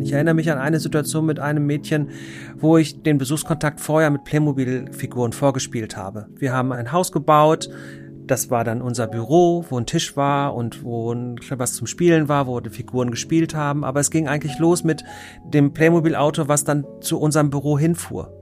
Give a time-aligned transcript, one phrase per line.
[0.00, 2.10] Ich erinnere mich an eine Situation mit einem Mädchen,
[2.56, 6.26] wo ich den Besuchskontakt vorher mit Playmobil-Figuren vorgespielt habe.
[6.36, 7.68] Wir haben ein Haus gebaut,
[8.28, 11.14] das war dann unser Büro, wo ein Tisch war und wo
[11.50, 13.84] was zum Spielen war, wo die Figuren gespielt haben.
[13.84, 15.02] Aber es ging eigentlich los mit
[15.46, 18.32] dem Playmobil-Auto, was dann zu unserem Büro hinfuhr.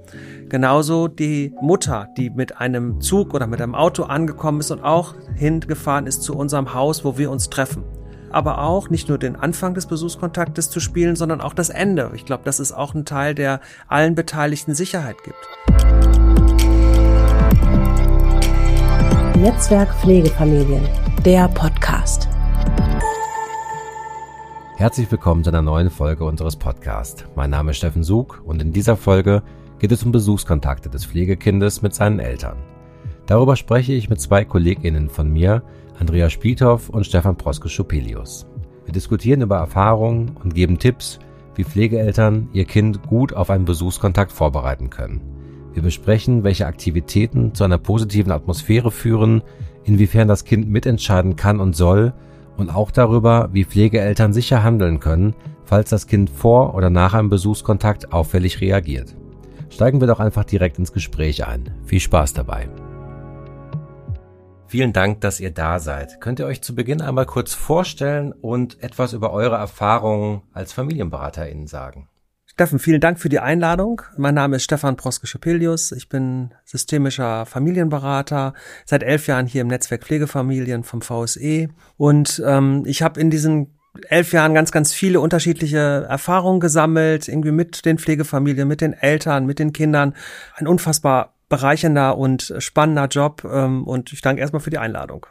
[0.48, 5.14] Genauso die Mutter, die mit einem Zug oder mit einem Auto angekommen ist und auch
[5.34, 7.84] hingefahren ist zu unserem Haus, wo wir uns treffen.
[8.30, 12.10] Aber auch nicht nur den Anfang des Besuchskontaktes zu spielen, sondern auch das Ende.
[12.14, 15.38] Ich glaube, das ist auch ein Teil, der allen Beteiligten Sicherheit gibt.
[19.36, 20.82] Netzwerk Pflegefamilien,
[21.24, 22.28] der Podcast.
[24.76, 27.24] Herzlich willkommen zu einer neuen Folge unseres Podcasts.
[27.34, 29.42] Mein Name ist Steffen Sug und in dieser Folge
[29.78, 32.56] geht es um Besuchskontakte des Pflegekindes mit seinen Eltern.
[33.26, 35.62] Darüber spreche ich mit zwei KollegInnen von mir,
[35.98, 38.46] Andrea Spielhoff und Stefan Proske-Schupelius.
[38.84, 41.18] Wir diskutieren über Erfahrungen und geben Tipps,
[41.54, 45.20] wie Pflegeeltern ihr Kind gut auf einen Besuchskontakt vorbereiten können.
[45.72, 49.42] Wir besprechen, welche Aktivitäten zu einer positiven Atmosphäre führen,
[49.84, 52.14] inwiefern das Kind mitentscheiden kann und soll
[52.56, 57.28] und auch darüber, wie Pflegeeltern sicher handeln können, falls das Kind vor oder nach einem
[57.28, 59.14] Besuchskontakt auffällig reagiert.
[59.68, 61.70] Steigen wir doch einfach direkt ins Gespräch ein.
[61.84, 62.68] Viel Spaß dabei.
[64.68, 66.20] Vielen Dank, dass ihr da seid.
[66.20, 71.68] Könnt ihr euch zu Beginn einmal kurz vorstellen und etwas über eure Erfahrungen als FamilienberaterInnen
[71.68, 72.08] sagen?
[72.46, 74.02] Steffen, vielen Dank für die Einladung.
[74.16, 75.92] Mein Name ist Stefan Proske-Schopelius.
[75.92, 78.54] Ich bin systemischer Familienberater,
[78.86, 81.68] seit elf Jahren hier im Netzwerk Pflegefamilien vom VSE.
[81.96, 87.52] Und ähm, ich habe in diesen elf Jahren ganz, ganz viele unterschiedliche Erfahrungen gesammelt, irgendwie
[87.52, 90.14] mit den Pflegefamilien, mit den Eltern, mit den Kindern.
[90.56, 93.44] Ein unfassbar bereichernder und spannender Job.
[93.44, 95.26] Ähm, und ich danke erstmal für die Einladung.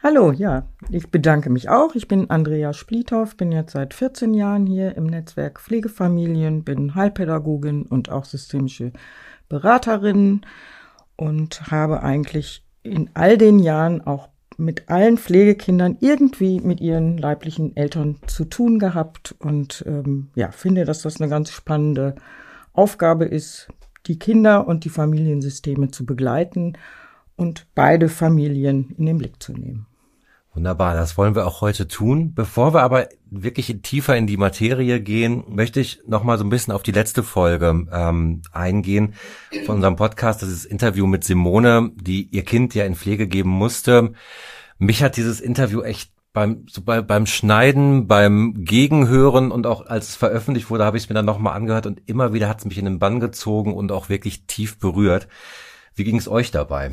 [0.00, 1.96] Hallo, ja, ich bedanke mich auch.
[1.96, 7.82] Ich bin Andrea Splithoff, bin jetzt seit 14 Jahren hier im Netzwerk Pflegefamilien, bin Heilpädagogin
[7.82, 8.92] und auch systemische
[9.48, 10.42] Beraterin
[11.16, 17.76] und habe eigentlich in all den Jahren auch mit allen Pflegekindern irgendwie mit ihren leiblichen
[17.76, 22.14] Eltern zu tun gehabt und ähm, ja, finde, dass das eine ganz spannende
[22.72, 23.68] Aufgabe ist,
[24.08, 26.72] die Kinder und die Familiensysteme zu begleiten
[27.36, 29.86] und beide Familien in den Blick zu nehmen.
[30.54, 32.34] Wunderbar, das wollen wir auch heute tun.
[32.34, 36.48] Bevor wir aber wirklich tiefer in die Materie gehen, möchte ich noch mal so ein
[36.48, 39.14] bisschen auf die letzte Folge ähm, eingehen
[39.66, 40.42] von unserem Podcast.
[40.42, 44.14] Das ist das Interview mit Simone, die ihr Kind ja in Pflege geben musste.
[44.78, 50.10] Mich hat dieses Interview echt beim so bei, beim Schneiden, beim Gegenhören und auch als
[50.10, 52.60] es veröffentlicht wurde, habe ich es mir dann noch mal angehört und immer wieder hat
[52.60, 55.26] es mich in den Bann gezogen und auch wirklich tief berührt.
[55.96, 56.92] Wie ging es euch dabei?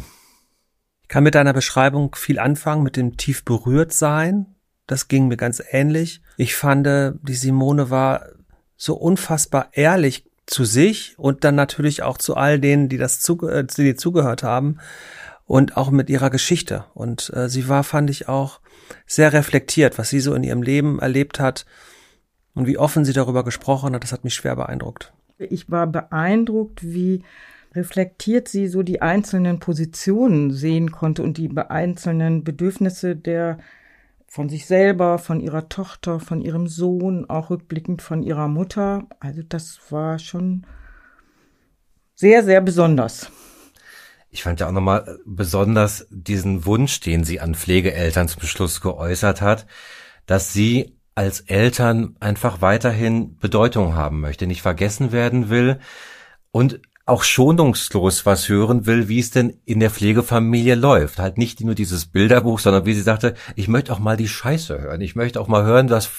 [1.03, 4.55] Ich kann mit deiner Beschreibung viel anfangen, mit dem tief berührt sein.
[4.87, 6.23] Das ging mir ganz ähnlich.
[6.37, 8.25] Ich fand, die Simone war
[8.75, 13.47] so unfassbar ehrlich zu sich und dann natürlich auch zu all denen, die das zu,
[13.47, 14.79] äh, die zugehört haben
[15.45, 16.85] und auch mit ihrer Geschichte.
[16.95, 18.59] Und äh, sie war, fand ich auch
[19.05, 21.65] sehr reflektiert, was sie so in ihrem Leben erlebt hat
[22.53, 24.03] und wie offen sie darüber gesprochen hat.
[24.03, 25.13] Das hat mich schwer beeindruckt.
[25.37, 27.23] Ich war beeindruckt, wie
[27.73, 33.57] reflektiert sie so die einzelnen Positionen sehen konnte und die einzelnen Bedürfnisse der
[34.27, 39.07] von sich selber, von ihrer Tochter, von ihrem Sohn, auch rückblickend von ihrer Mutter.
[39.21, 40.65] Also das war schon
[42.15, 43.31] sehr, sehr besonders.
[44.35, 49.39] Ich fand ja auch nochmal besonders diesen Wunsch, den sie an Pflegeeltern zum Schluss geäußert
[49.39, 49.65] hat,
[50.25, 55.79] dass sie als Eltern einfach weiterhin Bedeutung haben möchte, nicht vergessen werden will
[56.51, 61.17] und auch schonungslos was hören will, wie es denn in der Pflegefamilie läuft.
[61.17, 64.81] Halt nicht nur dieses Bilderbuch, sondern wie sie sagte, ich möchte auch mal die Scheiße
[64.81, 64.99] hören.
[64.99, 66.09] Ich möchte auch mal hören, dass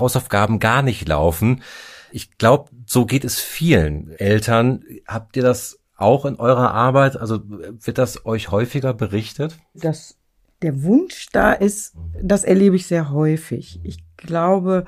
[0.00, 1.62] Hausaufgaben gar nicht laufen.
[2.10, 4.82] Ich glaube, so geht es vielen Eltern.
[5.06, 7.16] Habt ihr das auch in eurer Arbeit?
[7.16, 9.58] Also wird das euch häufiger berichtet?
[9.74, 10.16] Dass
[10.62, 13.80] der Wunsch da ist, das erlebe ich sehr häufig.
[13.82, 14.84] Ich glaube,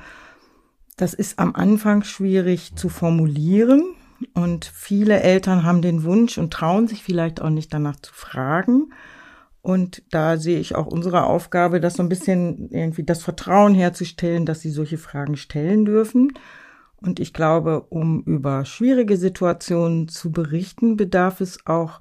[0.97, 3.95] das ist am Anfang schwierig zu formulieren
[4.35, 8.93] und viele Eltern haben den Wunsch und trauen sich vielleicht auch nicht danach zu fragen.
[9.63, 14.45] Und da sehe ich auch unsere Aufgabe, das so ein bisschen irgendwie das Vertrauen herzustellen,
[14.45, 16.33] dass sie solche Fragen stellen dürfen.
[17.03, 22.01] Und ich glaube, um über schwierige Situationen zu berichten, bedarf es auch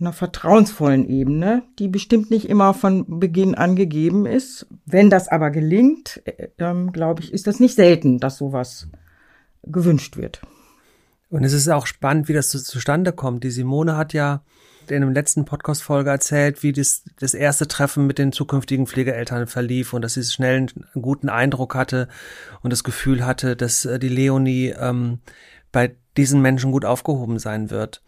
[0.00, 4.66] einer vertrauensvollen Ebene, die bestimmt nicht immer von Beginn an gegeben ist.
[4.86, 8.88] Wenn das aber gelingt, äh, ähm, glaube ich, ist das nicht selten, dass sowas
[9.64, 10.40] gewünscht wird.
[11.30, 13.44] Und es ist auch spannend, wie das so zustande kommt.
[13.44, 14.42] Die Simone hat ja
[14.90, 19.92] in dem letzten Podcast-Folge erzählt, wie das, das erste Treffen mit den zukünftigen Pflegeeltern verlief
[19.92, 20.68] und dass sie schnell einen
[21.00, 22.08] guten Eindruck hatte
[22.62, 25.20] und das Gefühl hatte, dass äh, die Leonie ähm,
[25.72, 28.02] bei diesen Menschen gut aufgehoben sein wird.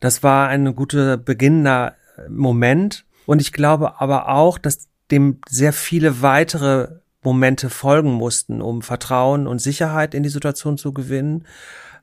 [0.00, 1.94] Das war ein guter beginnender
[2.28, 3.04] Moment.
[3.26, 9.46] Und ich glaube aber auch, dass dem sehr viele weitere Momente folgen mussten, um Vertrauen
[9.46, 11.44] und Sicherheit in die Situation zu gewinnen.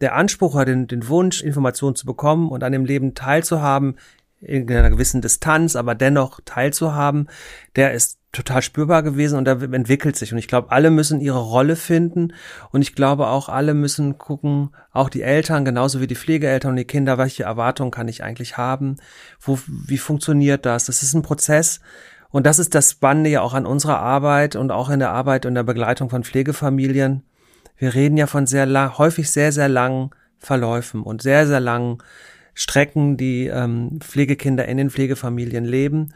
[0.04, 3.96] Der Anspruch hat den, den Wunsch, Informationen zu bekommen und an dem Leben teilzuhaben,
[4.42, 7.30] in einer gewissen Distanz, aber dennoch teilzuhaben,
[7.78, 10.34] der ist total spürbar gewesen und der entwickelt sich.
[10.34, 12.34] Und ich glaube, alle müssen ihre Rolle finden.
[12.72, 16.78] Und ich glaube auch, alle müssen gucken, auch die Eltern, genauso wie die Pflegeeltern und
[16.78, 18.98] die Kinder, welche Erwartungen kann ich eigentlich haben?
[19.40, 20.86] Wo, wie funktioniert das?
[20.86, 21.80] Das ist ein Prozess,
[22.34, 25.46] und das ist das Spannende ja auch an unserer Arbeit und auch in der Arbeit
[25.46, 27.22] und der Begleitung von Pflegefamilien.
[27.78, 32.00] Wir reden ja von sehr lang, häufig sehr, sehr langen Verläufen und sehr, sehr langen
[32.54, 36.14] Strecken, die ähm, Pflegekinder in den Pflegefamilien leben.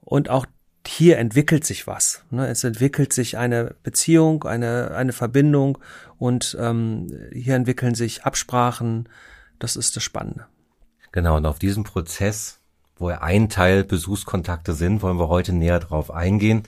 [0.00, 0.46] Und auch
[0.86, 2.24] hier entwickelt sich was.
[2.30, 2.48] Ne?
[2.48, 5.78] Es entwickelt sich eine Beziehung, eine, eine Verbindung
[6.18, 9.08] und ähm, hier entwickeln sich Absprachen.
[9.58, 10.46] Das ist das Spannende.
[11.12, 12.62] Genau, und auf diesen Prozess
[13.02, 16.62] wo ein Teil Besuchskontakte sind, wollen wir heute näher drauf eingehen.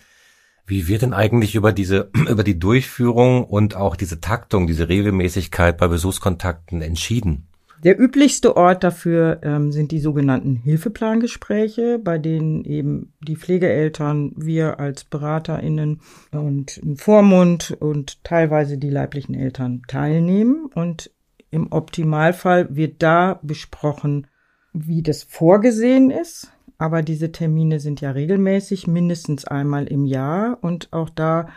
[0.67, 5.77] Wie wird denn eigentlich über diese, über die Durchführung und auch diese Taktung, diese Regelmäßigkeit
[5.77, 7.49] bei Besuchskontakten entschieden?
[7.85, 14.81] Der üblichste Ort dafür ähm, sind die sogenannten Hilfeplangespräche, bei denen eben die Pflegeeltern, wir
[14.81, 16.01] als BeraterInnen
[16.31, 20.71] und ein Vormund und teilweise die leiblichen Eltern teilnehmen.
[20.75, 21.11] Und
[21.51, 24.29] im Optimalfall wird da besprochen,
[24.73, 26.54] wie das vorgesehen ist.
[26.85, 30.59] Aber diese Termine sind ja regelmäßig, mindestens einmal im Jahr.
[30.61, 31.49] Und auch da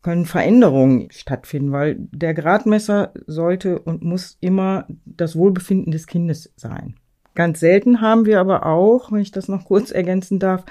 [0.00, 6.94] können Veränderungen stattfinden, weil der Gradmesser sollte und muss immer das Wohlbefinden des Kindes sein.
[7.34, 10.64] Ganz selten haben wir aber auch, wenn ich das noch kurz ergänzen darf,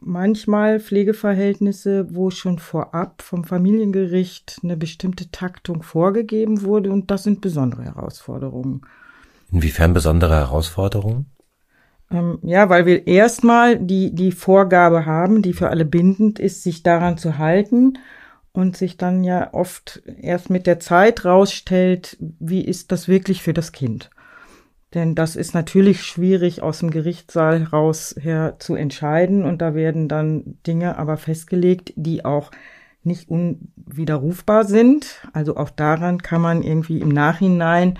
[0.00, 7.42] manchmal Pflegeverhältnisse, wo schon vorab vom Familiengericht eine bestimmte Taktung vorgegeben wurde und das sind
[7.42, 8.86] besondere Herausforderungen.
[9.52, 11.26] Inwiefern besondere Herausforderungen?
[12.14, 16.84] Ähm, ja, weil wir erstmal die, die Vorgabe haben, die für alle bindend ist, sich
[16.84, 17.98] daran zu halten
[18.52, 23.52] und sich dann ja oft erst mit der Zeit rausstellt, wie ist das wirklich für
[23.52, 24.10] das Kind.
[24.94, 30.06] Denn das ist natürlich schwierig aus dem Gerichtssaal raus her zu entscheiden und da werden
[30.08, 32.52] dann Dinge aber festgelegt, die auch
[33.02, 35.28] nicht unwiderrufbar sind.
[35.32, 37.98] Also auch daran kann man irgendwie im Nachhinein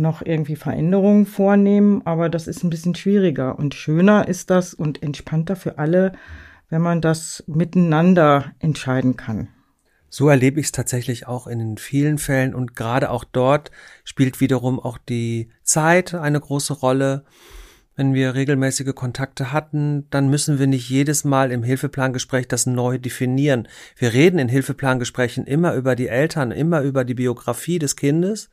[0.00, 5.02] noch irgendwie Veränderungen vornehmen, aber das ist ein bisschen schwieriger und schöner ist das und
[5.02, 6.12] entspannter für alle,
[6.70, 9.48] wenn man das miteinander entscheiden kann.
[10.08, 13.70] So erlebe ich es tatsächlich auch in vielen Fällen und gerade auch dort
[14.02, 17.24] spielt wiederum auch die Zeit eine große Rolle.
[17.94, 22.98] Wenn wir regelmäßige Kontakte hatten, dann müssen wir nicht jedes Mal im Hilfeplangespräch das neu
[22.98, 23.68] definieren.
[23.96, 28.50] Wir reden in Hilfeplangesprächen immer über die Eltern, immer über die Biografie des Kindes.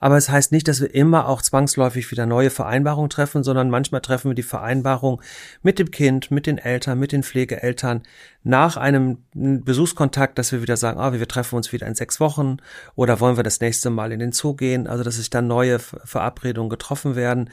[0.00, 4.00] Aber es heißt nicht, dass wir immer auch zwangsläufig wieder neue Vereinbarungen treffen, sondern manchmal
[4.00, 5.20] treffen wir die Vereinbarung
[5.62, 8.02] mit dem Kind, mit den Eltern, mit den Pflegeeltern
[8.44, 12.58] nach einem Besuchskontakt, dass wir wieder sagen, ah, wir treffen uns wieder in sechs Wochen
[12.94, 15.80] oder wollen wir das nächste Mal in den Zoo gehen, also dass sich dann neue
[15.80, 17.50] Verabredungen getroffen werden.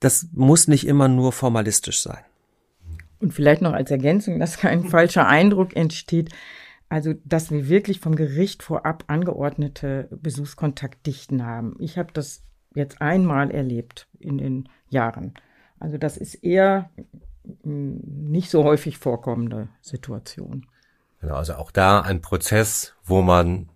[0.00, 2.24] Das muss nicht immer nur formalistisch sein.
[3.18, 6.30] Und vielleicht noch als Ergänzung, dass kein falscher Eindruck entsteht.
[6.88, 11.74] Also, dass wir wirklich vom Gericht vorab angeordnete Besuchskontaktdichten haben.
[11.80, 12.42] Ich habe das
[12.74, 15.34] jetzt einmal erlebt in den Jahren.
[15.80, 16.90] Also das ist eher
[17.64, 20.66] mm, nicht so häufig vorkommende Situation.
[21.20, 23.68] Genau, also auch da ein Prozess, wo man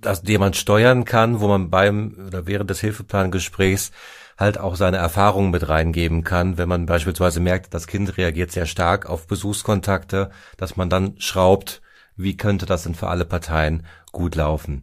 [0.00, 3.90] das, den man steuern kann, wo man beim oder während des Hilfeplangesprächs
[4.38, 8.66] halt auch seine Erfahrungen mit reingeben kann, wenn man beispielsweise merkt, das Kind reagiert sehr
[8.66, 11.82] stark auf Besuchskontakte, dass man dann schraubt,
[12.18, 14.82] wie könnte das denn für alle Parteien gut laufen?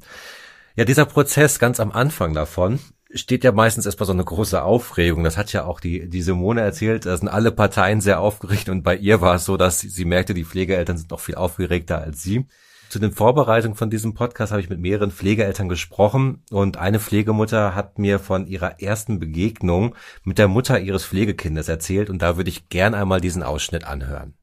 [0.75, 2.79] Ja, dieser Prozess ganz am Anfang davon
[3.13, 5.23] steht ja meistens erstmal so eine große Aufregung.
[5.23, 7.05] Das hat ja auch die, die Simone erzählt.
[7.05, 10.05] Da sind alle Parteien sehr aufgeregt und bei ihr war es so, dass sie, sie
[10.05, 12.45] merkte, die Pflegeeltern sind noch viel aufgeregter als sie.
[12.89, 17.73] Zu den Vorbereitungen von diesem Podcast habe ich mit mehreren Pflegeeltern gesprochen und eine Pflegemutter
[17.73, 22.49] hat mir von ihrer ersten Begegnung mit der Mutter ihres Pflegekindes erzählt und da würde
[22.49, 24.35] ich gern einmal diesen Ausschnitt anhören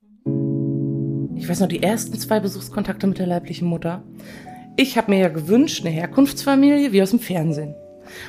[1.36, 4.02] ich weiß noch, die ersten zwei Besuchskontakte mit der leiblichen Mutter.
[4.76, 7.74] Ich habe mir ja gewünscht, eine Herkunftsfamilie wie aus dem Fernsehen.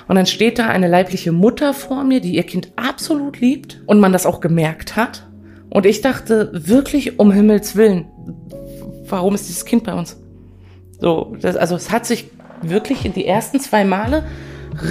[0.07, 4.00] Und dann steht da eine leibliche Mutter vor mir, die ihr Kind absolut liebt und
[4.00, 5.27] man das auch gemerkt hat.
[5.69, 8.05] Und ich dachte wirklich, um Himmels Willen,
[9.07, 10.19] warum ist dieses Kind bei uns?
[11.00, 12.29] So, das, also es hat sich
[12.62, 14.24] wirklich die ersten zwei Male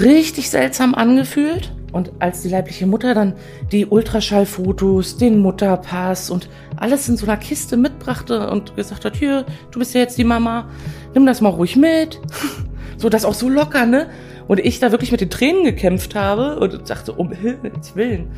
[0.01, 1.71] richtig seltsam angefühlt.
[1.93, 3.35] Und als die leibliche Mutter dann
[3.71, 9.45] die Ultraschallfotos, den Mutterpass und alles in so einer Kiste mitbrachte und gesagt hat, hier,
[9.71, 10.67] du bist ja jetzt die Mama,
[11.13, 12.19] nimm das mal ruhig mit.
[12.97, 14.09] so das auch so locker, ne?
[14.47, 18.31] Und ich da wirklich mit den Tränen gekämpft habe und dachte, um Himmels Willen.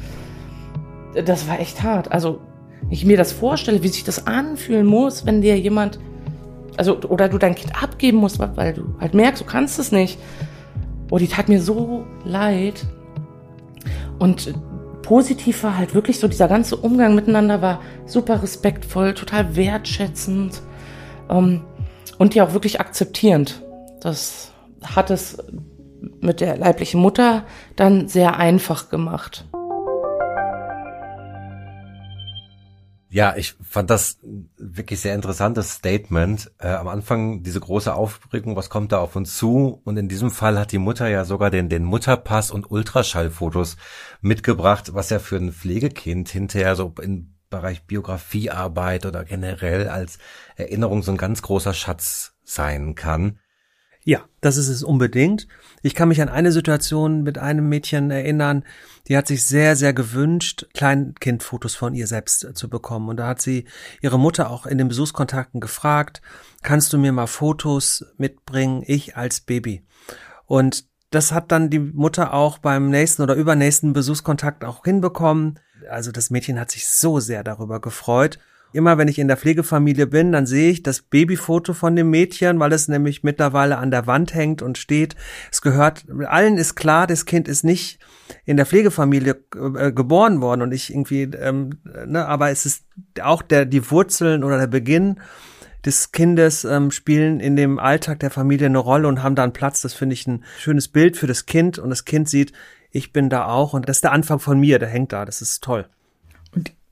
[1.26, 2.12] Das war echt hart.
[2.12, 2.42] Also,
[2.90, 6.00] ich mir das vorstelle, wie sich das anfühlen muss, wenn dir jemand,
[6.78, 10.20] also, oder du dein Kind abgeben musst, weil du halt merkst, du kannst es nicht.
[11.10, 12.86] Oh, die tat mir so leid.
[14.20, 14.54] Und
[15.02, 20.62] positiv war halt wirklich so, dieser ganze Umgang miteinander war super respektvoll, total wertschätzend
[21.30, 21.62] ähm,
[22.18, 23.62] und ja auch wirklich akzeptierend.
[24.02, 24.52] Das
[24.84, 25.38] hat es
[26.20, 27.44] mit der leiblichen Mutter
[27.76, 29.46] dann sehr einfach gemacht.
[33.16, 34.20] Ja, ich fand das
[34.58, 36.52] wirklich sehr interessantes Statement.
[36.58, 39.80] Äh, am Anfang diese große Aufregung, was kommt da auf uns zu?
[39.86, 43.78] Und in diesem Fall hat die Mutter ja sogar den, den Mutterpass und Ultraschallfotos
[44.20, 50.18] mitgebracht, was ja für ein Pflegekind hinterher so im Bereich Biografiearbeit oder generell als
[50.58, 53.40] Erinnerung so ein ganz großer Schatz sein kann.
[54.08, 55.48] Ja, das ist es unbedingt.
[55.82, 58.64] Ich kann mich an eine Situation mit einem Mädchen erinnern,
[59.08, 63.10] die hat sich sehr, sehr gewünscht, Kleinkindfotos von ihr selbst zu bekommen.
[63.10, 63.66] Und da hat sie
[64.02, 66.22] ihre Mutter auch in den Besuchskontakten gefragt,
[66.62, 69.84] kannst du mir mal Fotos mitbringen, ich als Baby?
[70.46, 75.60] Und das hat dann die Mutter auch beim nächsten oder übernächsten Besuchskontakt auch hinbekommen.
[75.90, 78.38] Also das Mädchen hat sich so sehr darüber gefreut
[78.76, 82.60] immer wenn ich in der Pflegefamilie bin, dann sehe ich das Babyfoto von dem Mädchen,
[82.60, 85.16] weil es nämlich mittlerweile an der Wand hängt und steht.
[85.52, 88.00] Es gehört, allen ist klar, das Kind ist nicht
[88.44, 89.38] in der Pflegefamilie
[89.78, 92.86] äh, geboren worden und ich irgendwie, ähm, ne, aber es ist
[93.22, 95.20] auch der, die Wurzeln oder der Beginn
[95.86, 99.54] des Kindes ähm, spielen in dem Alltag der Familie eine Rolle und haben da einen
[99.54, 99.82] Platz.
[99.82, 102.54] Das finde ich ein schönes Bild für das Kind und das Kind sieht,
[102.90, 105.26] ich bin da auch und das ist der Anfang von mir, der hängt da.
[105.26, 105.88] Das ist toll.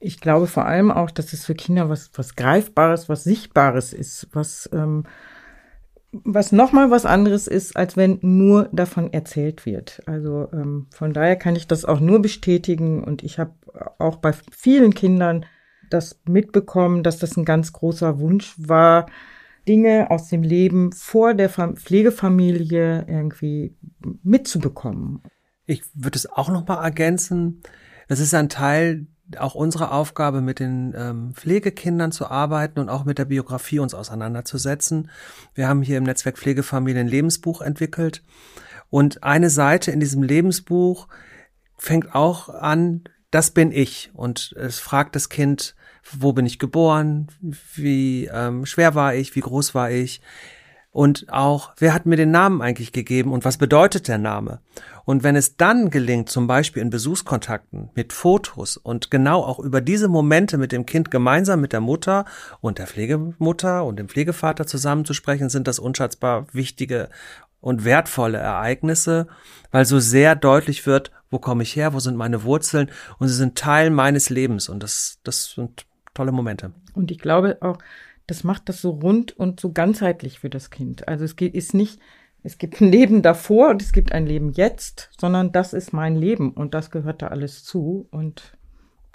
[0.04, 4.28] Ich glaube vor allem auch, dass es für Kinder was, was Greifbares, was Sichtbares ist,
[4.34, 5.06] was, ähm,
[6.12, 10.02] was nochmal was anderes ist, als wenn nur davon erzählt wird.
[10.06, 13.54] Also ähm, von daher kann ich das auch nur bestätigen und ich habe
[13.98, 15.46] auch bei vielen Kindern
[15.90, 19.06] das mitbekommen, dass das ein ganz großer Wunsch war,
[19.70, 23.78] Dinge aus dem Leben vor der Pflegefamilie irgendwie
[24.22, 25.24] mitzubekommen.
[25.66, 27.62] Ich würde es auch noch mal ergänzen.
[28.10, 29.08] Das ist ein Teil
[29.40, 33.94] auch unsere Aufgabe, mit den ähm, Pflegekindern zu arbeiten und auch mit der Biografie uns
[33.94, 35.10] auseinanderzusetzen.
[35.54, 38.24] Wir haben hier im Netzwerk Pflegefamilien Lebensbuch entwickelt.
[38.90, 41.08] Und eine Seite in diesem Lebensbuch
[41.78, 44.12] fängt auch an, das bin ich.
[44.14, 45.76] Und es fragt das Kind,
[46.12, 47.28] wo bin ich geboren,
[47.74, 50.22] wie ähm, schwer war ich, wie groß war ich,
[50.94, 54.60] und auch, wer hat mir den Namen eigentlich gegeben und was bedeutet der Name?
[55.06, 59.82] Und wenn es dann gelingt, zum Beispiel in Besuchskontakten mit Fotos und genau auch über
[59.82, 62.26] diese Momente mit dem Kind gemeinsam mit der Mutter
[62.62, 67.10] und der Pflegemutter und dem Pflegevater zusammenzusprechen, sind das unschätzbar wichtige
[67.60, 69.28] und wertvolle Ereignisse,
[69.72, 73.36] weil so sehr deutlich wird, wo komme ich her, wo sind meine Wurzeln und sie
[73.36, 76.72] sind Teil meines Lebens und das, das sind tolle Momente.
[76.94, 77.80] Und ich glaube auch,
[78.28, 81.08] das macht das so rund und so ganzheitlich für das Kind.
[81.08, 82.00] Also es geht, ist nicht,
[82.44, 86.16] es gibt ein Leben davor und es gibt ein Leben jetzt, sondern das ist mein
[86.16, 88.58] Leben und das gehört da alles zu und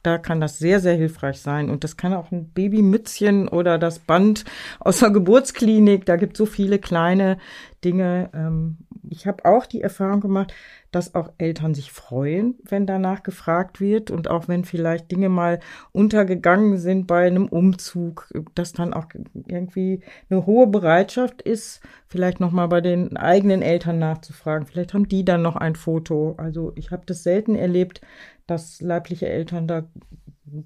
[0.02, 1.70] da kann das sehr, sehr hilfreich sein.
[1.70, 4.44] Und das kann auch ein Babymützchen oder das Band
[4.78, 6.06] aus der Geburtsklinik.
[6.06, 7.38] Da gibt so viele kleine
[7.84, 8.30] Dinge.
[8.32, 8.78] Ähm,
[9.10, 10.52] ich habe auch die Erfahrung gemacht,
[10.90, 15.60] dass auch Eltern sich freuen, wenn danach gefragt wird und auch wenn vielleicht Dinge mal
[15.92, 19.06] untergegangen sind bei einem Umzug, dass dann auch
[19.46, 20.00] irgendwie
[20.30, 24.66] eine hohe Bereitschaft ist, vielleicht noch mal bei den eigenen Eltern nachzufragen.
[24.66, 26.34] Vielleicht haben die dann noch ein Foto.
[26.38, 28.00] Also ich habe das selten erlebt,
[28.46, 29.84] dass leibliche Eltern da,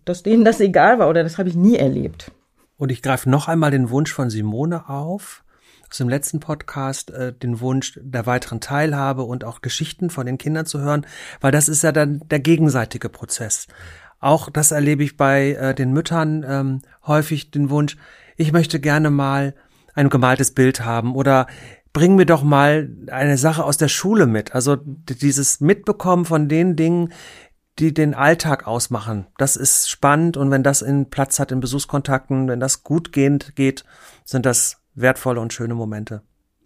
[0.05, 2.31] dass denen das egal war oder das habe ich nie erlebt.
[2.77, 5.45] Und ich greife noch einmal den Wunsch von Simone auf
[5.93, 10.39] aus dem letzten Podcast äh, den Wunsch der weiteren Teilhabe und auch Geschichten von den
[10.39, 11.07] Kindern zu hören,
[11.43, 13.67] weil das ist ja dann der gegenseitige Prozess.
[14.19, 17.99] Auch das erlebe ich bei äh, den Müttern ähm, häufig den Wunsch,
[18.39, 19.55] ich möchte gerne mal
[19.93, 21.47] ein gemaltes Bild haben oder
[21.93, 24.55] bring mir doch mal eine Sache aus der Schule mit.
[24.55, 27.13] Also dieses Mitbekommen von den Dingen,
[27.79, 29.27] die den Alltag ausmachen.
[29.37, 33.57] Das ist spannend und wenn das in Platz hat in Besuchskontakten, wenn das gut gehend
[33.57, 33.85] geht,
[34.25, 36.23] sind das wertvolle und schöne Momente.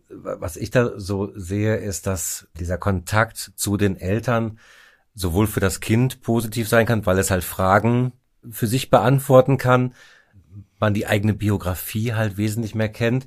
[0.08, 4.58] Was ich da so sehe, ist, dass dieser Kontakt zu den Eltern
[5.14, 8.12] sowohl für das Kind positiv sein kann, weil es halt Fragen
[8.48, 9.94] für sich beantworten kann,
[10.78, 13.26] man die eigene Biografie halt wesentlich mehr kennt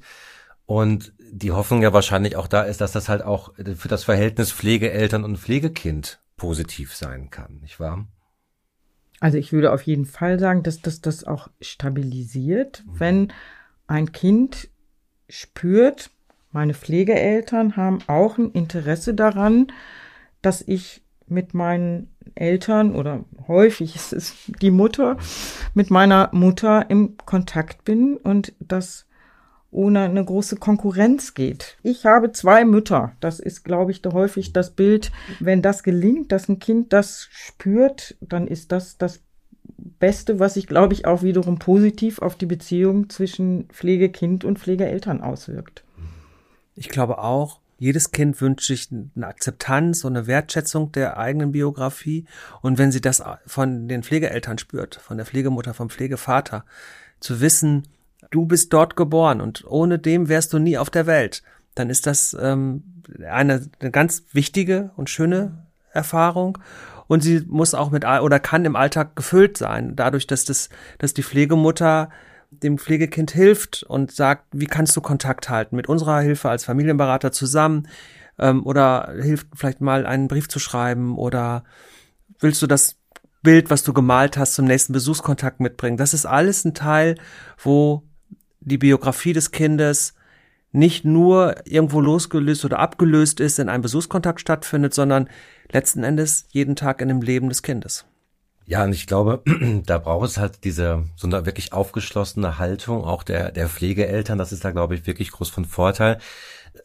[0.65, 4.51] und die Hoffnung ja wahrscheinlich auch da ist, dass das halt auch für das Verhältnis
[4.51, 8.08] Pflegeeltern und Pflegekind positiv sein kann, nicht wahr?
[9.20, 13.00] Also ich würde auf jeden Fall sagen, dass das das auch stabilisiert, mhm.
[13.00, 13.34] wenn
[13.88, 14.70] ein Kind
[15.29, 16.12] spürt,
[16.51, 19.67] meine Pflegeeltern haben auch ein Interesse daran,
[20.41, 25.17] dass ich mit meinen Eltern oder häufig ist es die Mutter,
[25.75, 29.05] mit meiner Mutter im Kontakt bin und das
[29.71, 31.77] ohne eine große Konkurrenz geht.
[31.83, 33.12] Ich habe zwei Mütter.
[33.19, 35.12] Das ist, glaube ich, da häufig das Bild.
[35.39, 39.21] Wenn das gelingt, dass ein Kind das spürt, dann ist das das
[40.00, 45.22] Beste, was sich, glaube ich, auch wiederum positiv auf die Beziehung zwischen Pflegekind und Pflegeeltern
[45.22, 45.84] auswirkt.
[46.75, 52.25] Ich glaube auch, jedes Kind wünscht sich eine Akzeptanz und eine Wertschätzung der eigenen Biografie.
[52.62, 56.65] Und wenn sie das von den Pflegeeltern spürt, von der Pflegemutter, vom Pflegevater,
[57.22, 57.84] zu wissen,
[58.32, 61.41] du bist dort geboren und ohne dem wärst du nie auf der Welt,
[61.75, 62.84] dann ist das ähm,
[63.25, 66.58] eine, eine ganz wichtige und schöne Erfahrung.
[67.10, 71.16] Und sie muss auch mit oder kann im Alltag gefüllt sein, dadurch, dass das, dass
[71.16, 72.12] die Pflegemutter
[72.51, 77.32] dem Pflegekind hilft und sagt, wie kannst du Kontakt halten mit unserer Hilfe als Familienberater
[77.32, 77.88] zusammen
[78.38, 81.63] ähm, oder hilft vielleicht mal einen Brief zu schreiben oder
[82.39, 82.98] willst du das
[83.42, 85.98] Bild, was du gemalt hast, zum nächsten Besuchskontakt mitbringen.
[85.98, 87.16] Das ist alles ein Teil,
[87.58, 88.04] wo
[88.60, 90.13] die Biografie des Kindes
[90.72, 95.28] nicht nur irgendwo losgelöst oder abgelöst ist, in einem Besuchskontakt stattfindet, sondern
[95.72, 98.06] letzten Endes jeden Tag in dem Leben des Kindes.
[98.66, 99.42] Ja, und ich glaube,
[99.86, 104.38] da braucht es halt diese so eine wirklich aufgeschlossene Haltung auch der der Pflegeeltern.
[104.38, 106.20] Das ist da glaube ich wirklich groß von Vorteil.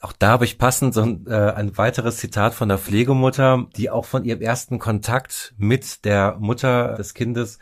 [0.01, 3.91] Auch da habe ich passend so ein, äh, ein weiteres Zitat von der Pflegemutter, die
[3.91, 7.59] auch von ihrem ersten Kontakt mit der Mutter des Kindes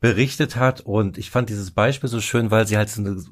[0.00, 0.80] berichtet hat.
[0.82, 3.22] Und ich fand dieses Beispiel so schön, weil sie halt so eine,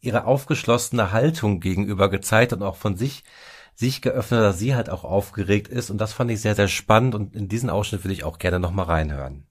[0.00, 3.24] ihre aufgeschlossene Haltung gegenüber gezeigt und auch von sich
[3.74, 5.90] sich geöffnet, dass sie halt auch aufgeregt ist.
[5.90, 7.14] Und das fand ich sehr, sehr spannend.
[7.14, 9.44] Und in diesen Ausschnitt würde ich auch gerne nochmal reinhören.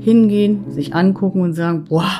[0.00, 2.10] Hingehen, sich angucken und sagen, boah,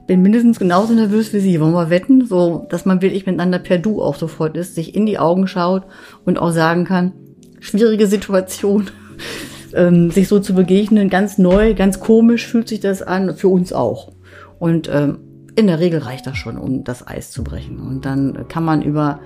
[0.00, 1.60] ich bin mindestens genauso nervös wie Sie.
[1.60, 2.26] Wollen wir wetten?
[2.26, 5.84] So, dass man wirklich miteinander per Du auch sofort ist, sich in die Augen schaut
[6.24, 7.12] und auch sagen kann,
[7.58, 8.90] schwierige Situation,
[9.74, 13.72] ähm, sich so zu begegnen, ganz neu, ganz komisch fühlt sich das an, für uns
[13.72, 14.12] auch.
[14.60, 15.18] Und ähm,
[15.54, 17.78] in der Regel reicht das schon, um das Eis zu brechen.
[17.78, 19.20] Und dann kann man über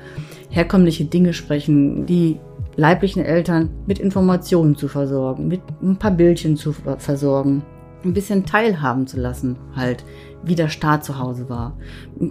[0.51, 2.41] herkömmliche Dinge sprechen, die
[2.77, 7.62] leiblichen Eltern mit Informationen zu versorgen, mit ein paar Bildchen zu versorgen,
[8.05, 10.05] ein bisschen teilhaben zu lassen, halt,
[10.45, 11.77] wie der Start zu Hause war.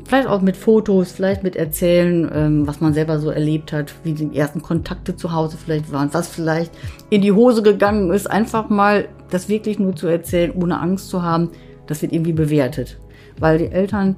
[0.05, 4.13] Vielleicht auch mit Fotos, vielleicht mit Erzählen, ähm, was man selber so erlebt hat, wie
[4.13, 6.71] die ersten Kontakte zu Hause vielleicht waren, was vielleicht
[7.09, 8.29] in die Hose gegangen ist.
[8.29, 11.49] Einfach mal das wirklich nur zu erzählen, ohne Angst zu haben,
[11.87, 12.97] das wird irgendwie bewertet
[13.39, 14.15] weil die Eltern,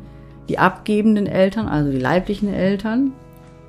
[0.50, 3.14] die abgebenden Eltern, also die leiblichen Eltern,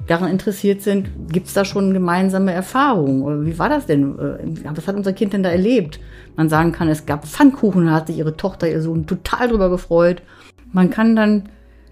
[0.06, 3.46] daran interessiert sind, gibt es da schon gemeinsame Erfahrungen?
[3.46, 4.18] Wie war das denn?
[4.18, 6.00] Äh, was hat unser Kind denn da erlebt?
[6.37, 9.70] Man sagen kann, es gab Pfannkuchen, da hat sich ihre Tochter, ihr Sohn total drüber
[9.70, 10.22] gefreut.
[10.72, 11.50] Man kann dann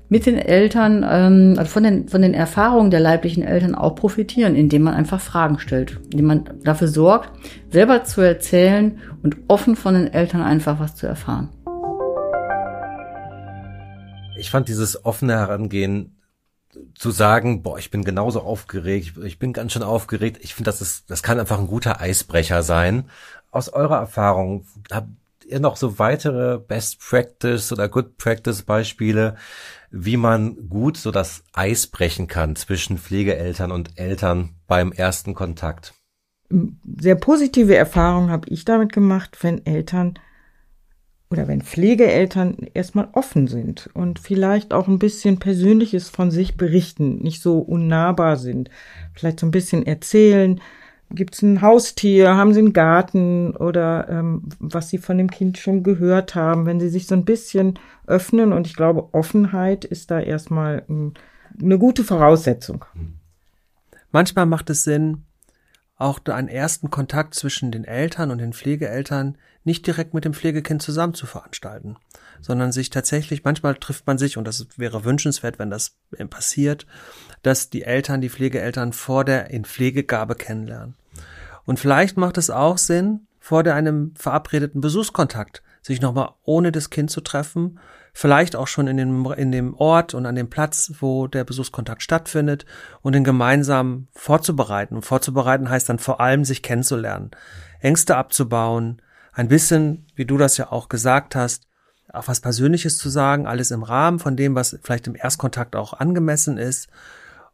[0.08, 4.54] mit den Eltern, ähm, also von den, von den Erfahrungen der leiblichen Eltern auch profitieren,
[4.54, 7.30] indem man einfach Fragen stellt, indem man dafür sorgt,
[7.70, 11.50] selber zu erzählen und offen von den Eltern einfach was zu erfahren.
[14.36, 16.16] Ich fand dieses offene Herangehen
[16.94, 20.38] zu sagen, boah, ich bin genauso aufgeregt, ich bin ganz schön aufgeregt.
[20.42, 23.08] Ich finde, das ist, das kann einfach ein guter Eisbrecher sein.
[23.50, 25.08] Aus eurer Erfahrung, habt
[25.46, 29.36] ihr noch so weitere Best Practice oder Good Practice Beispiele,
[29.90, 35.94] wie man gut so das Eis brechen kann zwischen Pflegeeltern und Eltern beim ersten Kontakt?
[36.98, 40.18] Sehr positive Erfahrungen habe ich damit gemacht, wenn Eltern
[41.30, 47.18] oder wenn Pflegeeltern erstmal offen sind und vielleicht auch ein bisschen Persönliches von sich berichten,
[47.18, 48.70] nicht so unnahbar sind,
[49.12, 50.60] vielleicht so ein bisschen erzählen,
[51.10, 55.58] gibt es ein Haustier, haben sie einen Garten oder ähm, was sie von dem Kind
[55.58, 60.10] schon gehört haben, wenn sie sich so ein bisschen öffnen und ich glaube, Offenheit ist
[60.10, 61.14] da erstmal ein,
[61.60, 62.84] eine gute Voraussetzung.
[64.12, 65.25] Manchmal macht es Sinn,
[65.96, 70.82] auch einen ersten Kontakt zwischen den Eltern und den Pflegeeltern nicht direkt mit dem Pflegekind
[70.82, 71.96] zusammen zu veranstalten,
[72.40, 75.96] sondern sich tatsächlich, manchmal trifft man sich, und das wäre wünschenswert, wenn das
[76.30, 76.86] passiert,
[77.42, 80.94] dass die Eltern, die Pflegeeltern vor der in Pflegegabe kennenlernen.
[81.64, 86.90] Und vielleicht macht es auch Sinn, vor der einem verabredeten Besuchskontakt sich nochmal ohne das
[86.90, 87.78] Kind zu treffen
[88.16, 92.02] vielleicht auch schon in dem, in dem Ort und an dem Platz, wo der Besuchskontakt
[92.02, 92.64] stattfindet
[93.02, 94.96] und den gemeinsam vorzubereiten.
[94.96, 97.32] Und vorzubereiten heißt dann vor allem, sich kennenzulernen,
[97.78, 99.02] Ängste abzubauen,
[99.34, 101.66] ein bisschen, wie du das ja auch gesagt hast,
[102.10, 105.92] auch was Persönliches zu sagen, alles im Rahmen von dem, was vielleicht im Erstkontakt auch
[105.92, 106.88] angemessen ist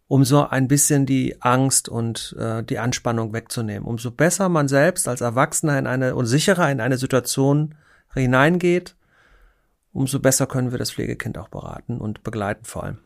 [0.07, 3.89] um so ein bisschen die Angst und äh, die Anspannung wegzunehmen.
[3.89, 7.75] Umso besser man selbst als Erwachsener in eine und sicherer in eine Situation
[8.13, 8.95] hineingeht,
[9.93, 12.99] umso besser können wir das Pflegekind auch beraten und begleiten vor allem.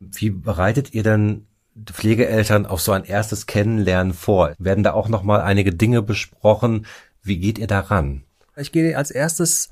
[0.00, 1.46] Wie bereitet ihr denn
[1.86, 4.54] Pflegeeltern auf so ein erstes Kennenlernen vor?
[4.58, 6.86] Werden da auch noch mal einige Dinge besprochen?
[7.22, 8.24] Wie geht ihr daran?
[8.56, 9.70] Ich gehe als erstes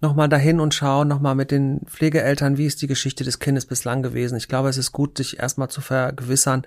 [0.00, 4.02] nochmal dahin und schaue nochmal mit den Pflegeeltern, wie ist die Geschichte des Kindes bislang
[4.02, 4.36] gewesen.
[4.36, 6.66] Ich glaube, es ist gut, sich erstmal zu vergewissern,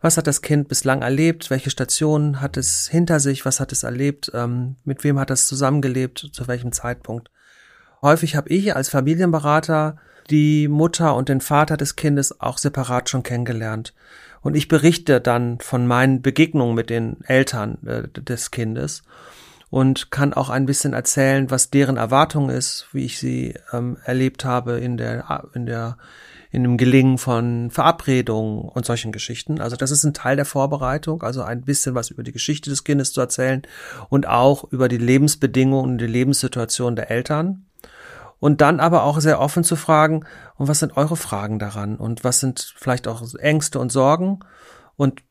[0.00, 3.84] was hat das Kind bislang erlebt, welche Stationen hat es hinter sich, was hat es
[3.84, 7.30] erlebt, ähm, mit wem hat es zusammengelebt, zu welchem Zeitpunkt.
[8.02, 9.96] Häufig habe ich als Familienberater
[10.28, 13.94] die Mutter und den Vater des Kindes auch separat schon kennengelernt.
[14.40, 19.04] Und ich berichte dann von meinen Begegnungen mit den Eltern äh, des Kindes
[19.70, 24.44] und kann auch ein bisschen erzählen, was deren Erwartung ist, wie ich sie ähm, erlebt
[24.44, 25.96] habe in der, in der,
[26.50, 29.60] in dem Gelingen von Verabredungen und solchen Geschichten.
[29.60, 32.82] Also das ist ein Teil der Vorbereitung, also ein bisschen was über die Geschichte des
[32.82, 33.62] Kindes zu erzählen
[34.08, 37.64] und auch über die Lebensbedingungen und die Lebenssituation der Eltern.
[38.42, 40.24] Und dann aber auch sehr offen zu fragen,
[40.56, 41.94] und was sind eure Fragen daran?
[41.94, 44.40] Und was sind vielleicht auch Ängste und Sorgen?
[44.96, 45.22] Und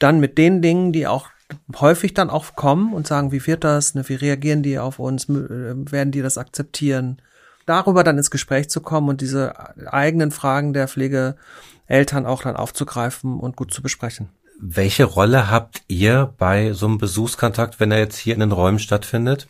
[0.00, 1.28] dann mit den Dingen, die auch
[1.76, 5.28] häufig dann auch kommen und sagen, wie wird das, ne, wie reagieren die auf uns,
[5.28, 7.22] äh, werden die das akzeptieren?
[7.66, 9.54] Darüber dann ins Gespräch zu kommen und diese
[9.86, 14.30] eigenen Fragen der Pflegeeltern auch dann aufzugreifen und gut zu besprechen.
[14.58, 18.80] Welche Rolle habt ihr bei so einem Besuchskontakt, wenn er jetzt hier in den Räumen
[18.80, 19.46] stattfindet?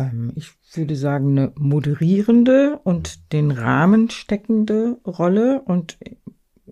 [0.00, 5.98] Ähm, ich würde sagen, eine moderierende und den Rahmen steckende Rolle und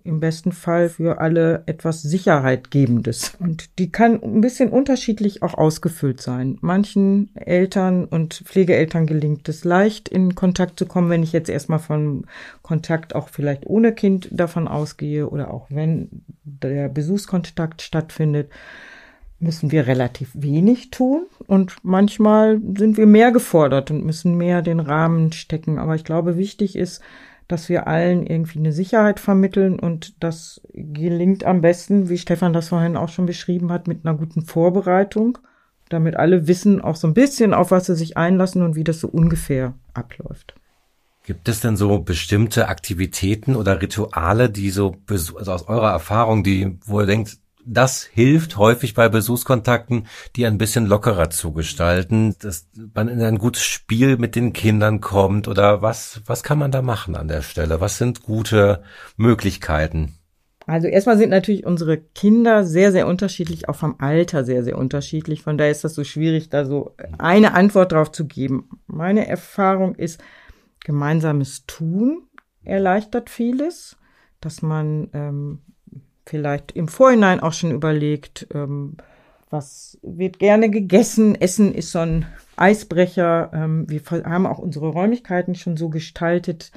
[0.04, 3.36] im besten Fall für alle etwas Sicherheit gebendes.
[3.38, 6.58] Und die kann ein bisschen unterschiedlich auch ausgefüllt sein.
[6.60, 11.78] Manchen Eltern und Pflegeeltern gelingt es leicht, in Kontakt zu kommen, wenn ich jetzt erstmal
[11.78, 12.26] von
[12.62, 18.50] Kontakt auch vielleicht ohne Kind davon ausgehe oder auch wenn der Besuchskontakt stattfindet
[19.42, 24.80] müssen wir relativ wenig tun und manchmal sind wir mehr gefordert und müssen mehr den
[24.80, 25.78] Rahmen stecken.
[25.78, 27.02] Aber ich glaube, wichtig ist,
[27.48, 32.68] dass wir allen irgendwie eine Sicherheit vermitteln und das gelingt am besten, wie Stefan das
[32.68, 35.38] vorhin auch schon beschrieben hat, mit einer guten Vorbereitung,
[35.88, 39.00] damit alle wissen auch so ein bisschen, auf was sie sich einlassen und wie das
[39.00, 40.54] so ungefähr abläuft.
[41.24, 46.78] Gibt es denn so bestimmte Aktivitäten oder Rituale, die so also aus eurer Erfahrung, die
[46.84, 52.68] wo ihr denkt, das hilft häufig bei Besuchskontakten, die ein bisschen lockerer zu gestalten, dass
[52.94, 56.82] man in ein gutes Spiel mit den Kindern kommt oder was, was kann man da
[56.82, 57.80] machen an der Stelle?
[57.80, 58.82] Was sind gute
[59.16, 60.14] Möglichkeiten?
[60.66, 65.42] Also erstmal sind natürlich unsere Kinder sehr, sehr unterschiedlich, auch vom Alter sehr, sehr unterschiedlich.
[65.42, 68.68] Von daher ist das so schwierig, da so eine Antwort drauf zu geben.
[68.86, 70.22] Meine Erfahrung ist,
[70.84, 72.28] gemeinsames Tun
[72.64, 73.96] erleichtert vieles,
[74.40, 75.62] dass man ähm,
[76.26, 78.96] vielleicht im Vorhinein auch schon überlegt, ähm,
[79.52, 81.34] was wird gerne gegessen.
[81.34, 83.50] Essen ist so ein Eisbrecher.
[83.52, 86.72] Ähm, wir haben auch unsere Räumlichkeiten schon so gestaltet,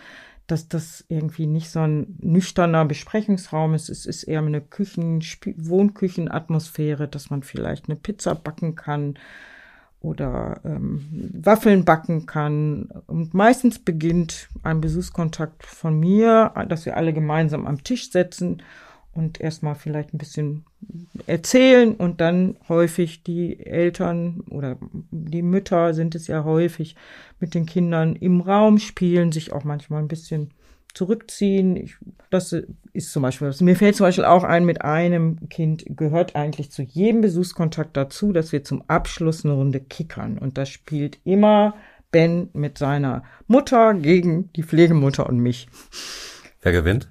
[0.47, 3.89] dass das irgendwie nicht so ein nüchterner Besprechungsraum ist.
[3.89, 5.23] Es ist eher eine Küchen,
[5.57, 9.15] Wohnküchenatmosphäre, dass man vielleicht eine Pizza backen kann
[10.01, 12.89] oder ähm, Waffeln backen kann.
[13.07, 18.61] Und meistens beginnt ein Besuchskontakt von mir, dass wir alle gemeinsam am Tisch setzen
[19.15, 20.65] und erstmal vielleicht ein bisschen
[21.25, 24.77] erzählen und dann häufig die Eltern oder
[25.09, 26.95] die Mütter sind es ja häufig
[27.39, 30.51] mit den Kindern im Raum spielen, sich auch manchmal ein bisschen
[30.93, 31.77] zurückziehen.
[31.77, 31.95] Ich,
[32.29, 32.53] das
[32.93, 36.81] ist zum Beispiel, mir fällt zum Beispiel auch ein, mit einem Kind gehört eigentlich zu
[36.81, 40.37] jedem Besuchskontakt dazu, dass wir zum Abschluss eine Runde kickern.
[40.37, 41.73] Und das spielt immer
[42.11, 45.67] Ben mit seiner Mutter gegen die Pflegemutter und mich.
[46.61, 47.09] Wer gewinnt?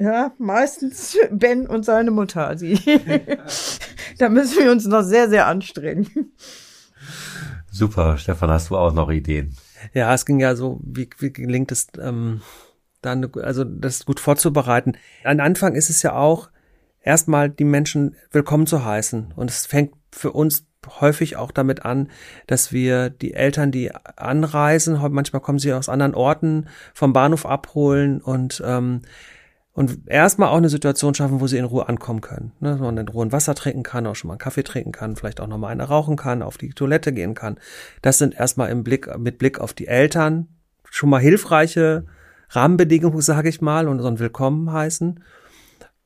[0.00, 2.46] Ja, meistens Ben und seine Mutter.
[2.46, 2.66] Also,
[4.18, 6.32] da müssen wir uns noch sehr, sehr anstrengen.
[7.70, 9.54] Super, Stefan, hast du auch noch Ideen?
[9.92, 12.40] Ja, es ging ja so, wie, wie gelingt es, ähm,
[13.02, 14.96] dann, also das gut vorzubereiten.
[15.22, 16.48] Am Anfang ist es ja auch,
[17.02, 19.34] erstmal die Menschen willkommen zu heißen.
[19.36, 20.66] Und es fängt für uns
[21.00, 22.08] häufig auch damit an,
[22.46, 28.22] dass wir die Eltern, die anreisen, manchmal kommen sie aus anderen Orten, vom Bahnhof abholen
[28.22, 29.02] und ähm,
[29.72, 32.52] und erstmal auch eine Situation schaffen, wo sie in Ruhe ankommen können.
[32.60, 32.70] Ne?
[32.70, 35.16] Dass man in Ruhe ein Wasser trinken kann, auch schon mal einen Kaffee trinken kann,
[35.16, 37.58] vielleicht auch noch mal eine rauchen kann, auf die Toilette gehen kann.
[38.02, 40.48] Das sind erstmal im Blick, mit Blick auf die Eltern
[40.90, 42.04] schon mal hilfreiche
[42.50, 45.22] Rahmenbedingungen, sage ich mal, und so ein Willkommen heißen.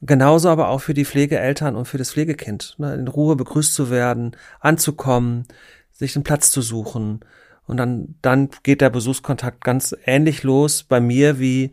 [0.03, 2.75] Genauso aber auch für die Pflegeeltern und für das Pflegekind.
[2.77, 2.93] Ne?
[2.95, 5.47] In Ruhe begrüßt zu werden, anzukommen,
[5.91, 7.21] sich einen Platz zu suchen.
[7.67, 11.73] Und dann, dann geht der Besuchskontakt ganz ähnlich los bei mir wie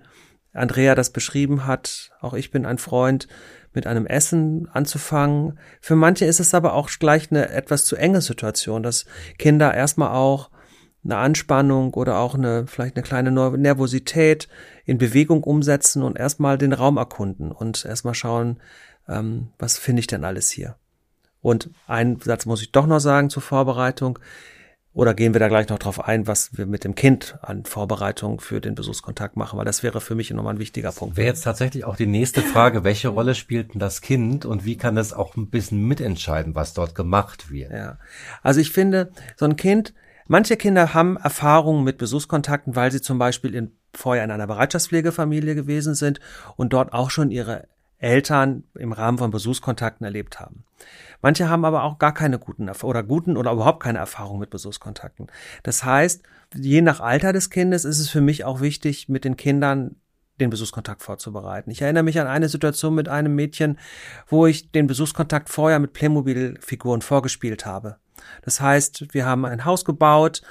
[0.53, 3.27] Andrea das beschrieben hat, auch ich bin ein Freund,
[3.73, 5.57] mit einem Essen anzufangen.
[5.79, 9.05] Für manche ist es aber auch gleich eine etwas zu enge Situation, dass
[9.37, 10.49] Kinder erstmal auch
[11.03, 14.47] eine Anspannung oder auch eine, vielleicht eine kleine Nervosität
[14.85, 18.59] in Bewegung umsetzen und erstmal den Raum erkunden und erstmal schauen,
[19.07, 20.75] ähm, was finde ich denn alles hier.
[21.41, 24.19] Und einen Satz muss ich doch noch sagen zur Vorbereitung.
[24.93, 28.41] Oder gehen wir da gleich noch drauf ein, was wir mit dem Kind an Vorbereitung
[28.41, 31.15] für den Besuchskontakt machen, weil das wäre für mich nochmal ein wichtiger Punkt.
[31.15, 34.75] Wäre jetzt tatsächlich auch die nächste Frage, welche Rolle spielt denn das Kind und wie
[34.75, 37.71] kann es auch ein bisschen mitentscheiden, was dort gemacht wird?
[37.71, 37.99] Ja.
[38.43, 39.93] Also ich finde, so ein Kind,
[40.27, 45.55] manche Kinder haben Erfahrungen mit Besuchskontakten, weil sie zum Beispiel in, vorher in einer Bereitschaftspflegefamilie
[45.55, 46.19] gewesen sind
[46.57, 47.65] und dort auch schon ihre
[48.01, 50.63] Eltern im Rahmen von Besuchskontakten erlebt haben.
[51.21, 55.27] Manche haben aber auch gar keine guten oder guten oder überhaupt keine Erfahrung mit Besuchskontakten.
[55.63, 56.23] Das heißt,
[56.55, 59.95] je nach Alter des Kindes ist es für mich auch wichtig, mit den Kindern
[60.39, 61.69] den Besuchskontakt vorzubereiten.
[61.69, 63.77] Ich erinnere mich an eine Situation mit einem Mädchen,
[64.27, 67.97] wo ich den Besuchskontakt vorher mit Playmobil-Figuren vorgespielt habe.
[68.41, 70.41] Das heißt, wir haben ein Haus gebaut,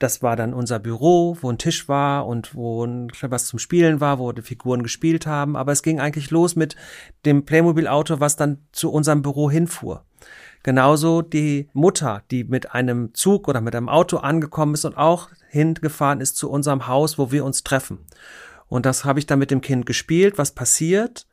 [0.00, 4.18] das war dann unser Büro, wo ein Tisch war und wo was zum Spielen war,
[4.18, 5.56] wo die Figuren gespielt haben.
[5.56, 6.74] Aber es ging eigentlich los mit
[7.26, 10.04] dem Playmobil-Auto, was dann zu unserem Büro hinfuhr.
[10.62, 15.28] Genauso die Mutter, die mit einem Zug oder mit einem Auto angekommen ist und auch
[15.48, 17.98] hingefahren ist zu unserem Haus, wo wir uns treffen.
[18.68, 21.26] Und das habe ich dann mit dem Kind gespielt, was passiert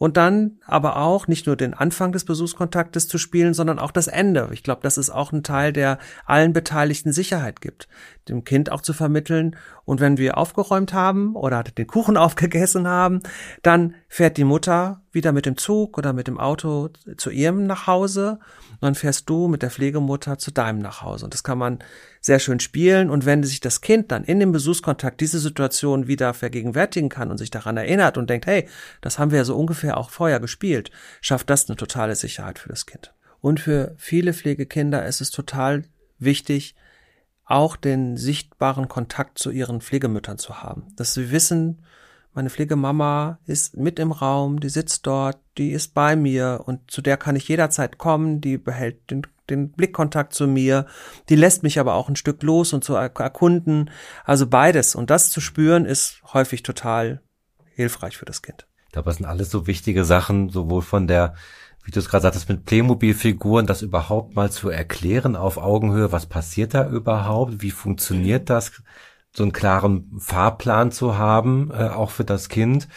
[0.00, 4.06] und dann aber auch nicht nur den Anfang des Besuchskontaktes zu spielen, sondern auch das
[4.06, 4.48] Ende.
[4.50, 7.86] Ich glaube, das ist auch ein Teil, der allen Beteiligten Sicherheit gibt,
[8.26, 9.56] dem Kind auch zu vermitteln.
[9.90, 13.20] Und wenn wir aufgeräumt haben oder den Kuchen aufgegessen haben,
[13.62, 17.86] dann fährt die Mutter wieder mit dem Zug oder mit dem Auto zu ihrem nach
[17.86, 18.38] Hause
[18.80, 21.26] dann fährst du mit der Pflegemutter zu deinem nach Hause.
[21.26, 21.78] Und das kann man
[22.20, 23.10] sehr schön spielen.
[23.10, 27.38] Und wenn sich das Kind dann in dem Besuchskontakt diese Situation wieder vergegenwärtigen kann und
[27.38, 28.68] sich daran erinnert und denkt, hey,
[29.00, 32.68] das haben wir ja so ungefähr auch vorher gespielt, schafft das eine totale Sicherheit für
[32.68, 33.14] das Kind.
[33.40, 35.84] Und für viele Pflegekinder ist es total
[36.18, 36.74] wichtig,
[37.50, 40.88] auch den sichtbaren Kontakt zu ihren Pflegemüttern zu haben.
[40.96, 41.82] Dass sie wissen,
[42.32, 47.02] meine Pflegemama ist mit im Raum, die sitzt dort, die ist bei mir und zu
[47.02, 50.86] der kann ich jederzeit kommen, die behält den, den Blickkontakt zu mir,
[51.28, 53.90] die lässt mich aber auch ein Stück los und zu erkunden.
[54.24, 54.94] Also beides.
[54.94, 57.20] Und das zu spüren ist häufig total
[57.74, 58.68] hilfreich für das Kind.
[58.86, 61.34] Ich glaube, das sind alles so wichtige Sachen, sowohl von der
[61.84, 66.26] wie du es gerade sagtest, mit Playmobil-Figuren, das überhaupt mal zu erklären auf Augenhöhe, was
[66.26, 68.72] passiert da überhaupt, wie funktioniert das,
[69.32, 72.88] so einen klaren Fahrplan zu haben, äh, auch für das Kind.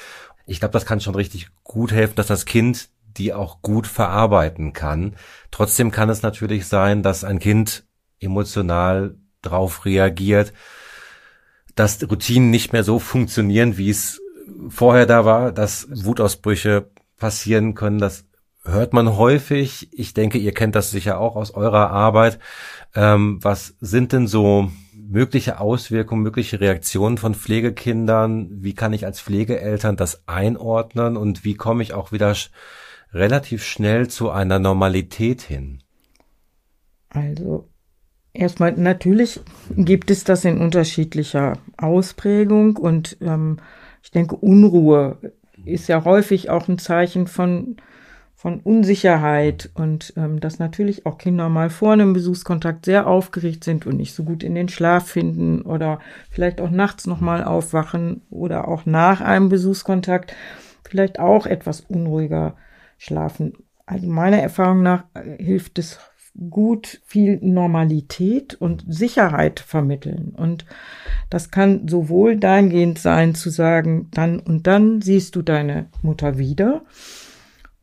[0.45, 4.73] Ich glaube, das kann schon richtig gut helfen, dass das Kind die auch gut verarbeiten
[4.73, 5.15] kann.
[5.51, 7.85] Trotzdem kann es natürlich sein, dass ein Kind
[8.19, 10.53] emotional drauf reagiert,
[11.75, 14.21] dass Routinen nicht mehr so funktionieren, wie es
[14.69, 17.99] vorher da war, dass Wutausbrüche passieren können.
[17.99, 18.25] Das
[18.65, 19.89] hört man häufig.
[19.91, 22.39] Ich denke, ihr kennt das sicher auch aus eurer Arbeit.
[22.95, 28.49] Ähm, was sind denn so mögliche Auswirkungen, mögliche Reaktionen von Pflegekindern?
[28.63, 32.51] Wie kann ich als Pflegeeltern das einordnen und wie komme ich auch wieder sch
[33.11, 35.83] relativ schnell zu einer Normalität hin?
[37.09, 37.69] Also
[38.33, 39.41] erstmal natürlich
[39.75, 43.57] gibt es das in unterschiedlicher Ausprägung und ähm,
[44.01, 45.17] ich denke Unruhe
[45.63, 47.77] ist ja häufig auch ein Zeichen von
[48.43, 53.85] von Unsicherheit und ähm, dass natürlich auch Kinder mal vor einem Besuchskontakt sehr aufgeregt sind
[53.85, 58.67] und nicht so gut in den Schlaf finden oder vielleicht auch nachts nochmal aufwachen oder
[58.67, 60.35] auch nach einem Besuchskontakt
[60.83, 62.57] vielleicht auch etwas unruhiger
[62.97, 63.53] schlafen.
[63.85, 65.99] Also meiner Erfahrung nach äh, hilft es
[66.49, 70.33] gut viel Normalität und Sicherheit vermitteln.
[70.35, 70.65] Und
[71.29, 76.81] das kann sowohl dahingehend sein zu sagen, dann und dann siehst du deine Mutter wieder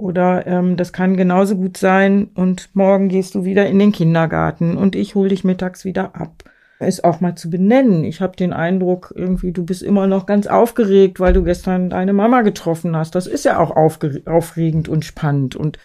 [0.00, 4.76] oder ähm, das kann genauso gut sein und morgen gehst du wieder in den Kindergarten
[4.76, 6.44] und ich hole dich mittags wieder ab.
[6.78, 8.04] Es auch mal zu benennen.
[8.04, 12.14] Ich habe den Eindruck, irgendwie, du bist immer noch ganz aufgeregt, weil du gestern deine
[12.14, 13.14] Mama getroffen hast.
[13.14, 15.56] Das ist ja auch aufregend und spannend.
[15.56, 15.78] Und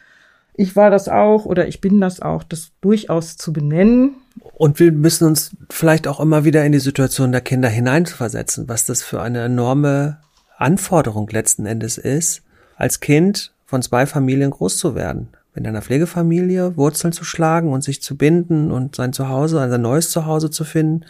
[0.54, 4.16] ich war das auch oder ich bin das auch, das durchaus zu benennen.
[4.54, 8.86] Und wir müssen uns vielleicht auch immer wieder in die Situation der Kinder hineinversetzen, was
[8.86, 10.20] das für eine enorme
[10.58, 12.42] Anforderung letzten Endes ist,
[12.78, 15.36] als Kind von zwei Familien groß zu werden.
[15.54, 20.12] In einer Pflegefamilie Wurzeln zu schlagen und sich zu binden und sein Zuhause, sein neues
[20.12, 21.04] Zuhause zu finden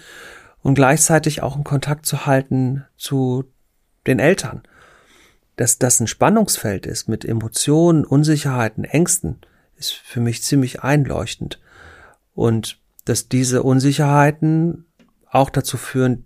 [0.64, 3.44] und gleichzeitig auch einen Kontakt zu halten zu
[4.08, 4.64] den Eltern.
[5.58, 9.42] Dass das ein Spannungsfeld ist mit Emotionen, Unsicherheiten, Ängsten,
[9.76, 11.62] ist für mich ziemlich einleuchtend.
[12.34, 14.86] Und dass diese Unsicherheiten
[15.30, 16.26] auch dazu führen,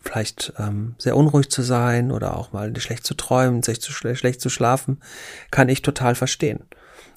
[0.00, 4.16] vielleicht ähm, sehr unruhig zu sein oder auch mal schlecht zu träumen, sich zu schle
[4.16, 5.00] schlecht zu schlafen,
[5.50, 6.60] kann ich total verstehen.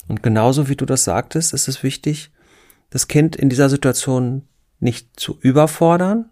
[0.06, 2.30] Und genauso wie du das sagtest, ist es wichtig,
[2.90, 4.46] das Kind in dieser Situation
[4.80, 6.30] nicht zu überfordern,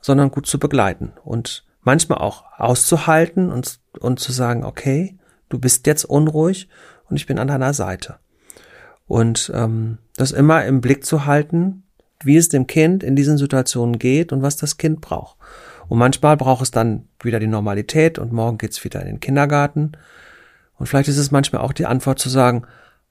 [0.00, 5.86] sondern gut zu begleiten und manchmal auch auszuhalten und, und zu sagen, okay, du bist
[5.86, 6.68] jetzt unruhig
[7.08, 8.16] und ich bin an deiner Seite.
[9.06, 11.84] Und ähm, das immer im Blick zu halten,
[12.22, 15.36] wie es dem Kind in diesen Situationen geht und was das Kind braucht.
[15.88, 19.92] Und manchmal braucht es dann wieder die Normalität und morgen geht's wieder in den Kindergarten.
[20.76, 22.64] Und vielleicht ist es manchmal auch die Antwort zu sagen,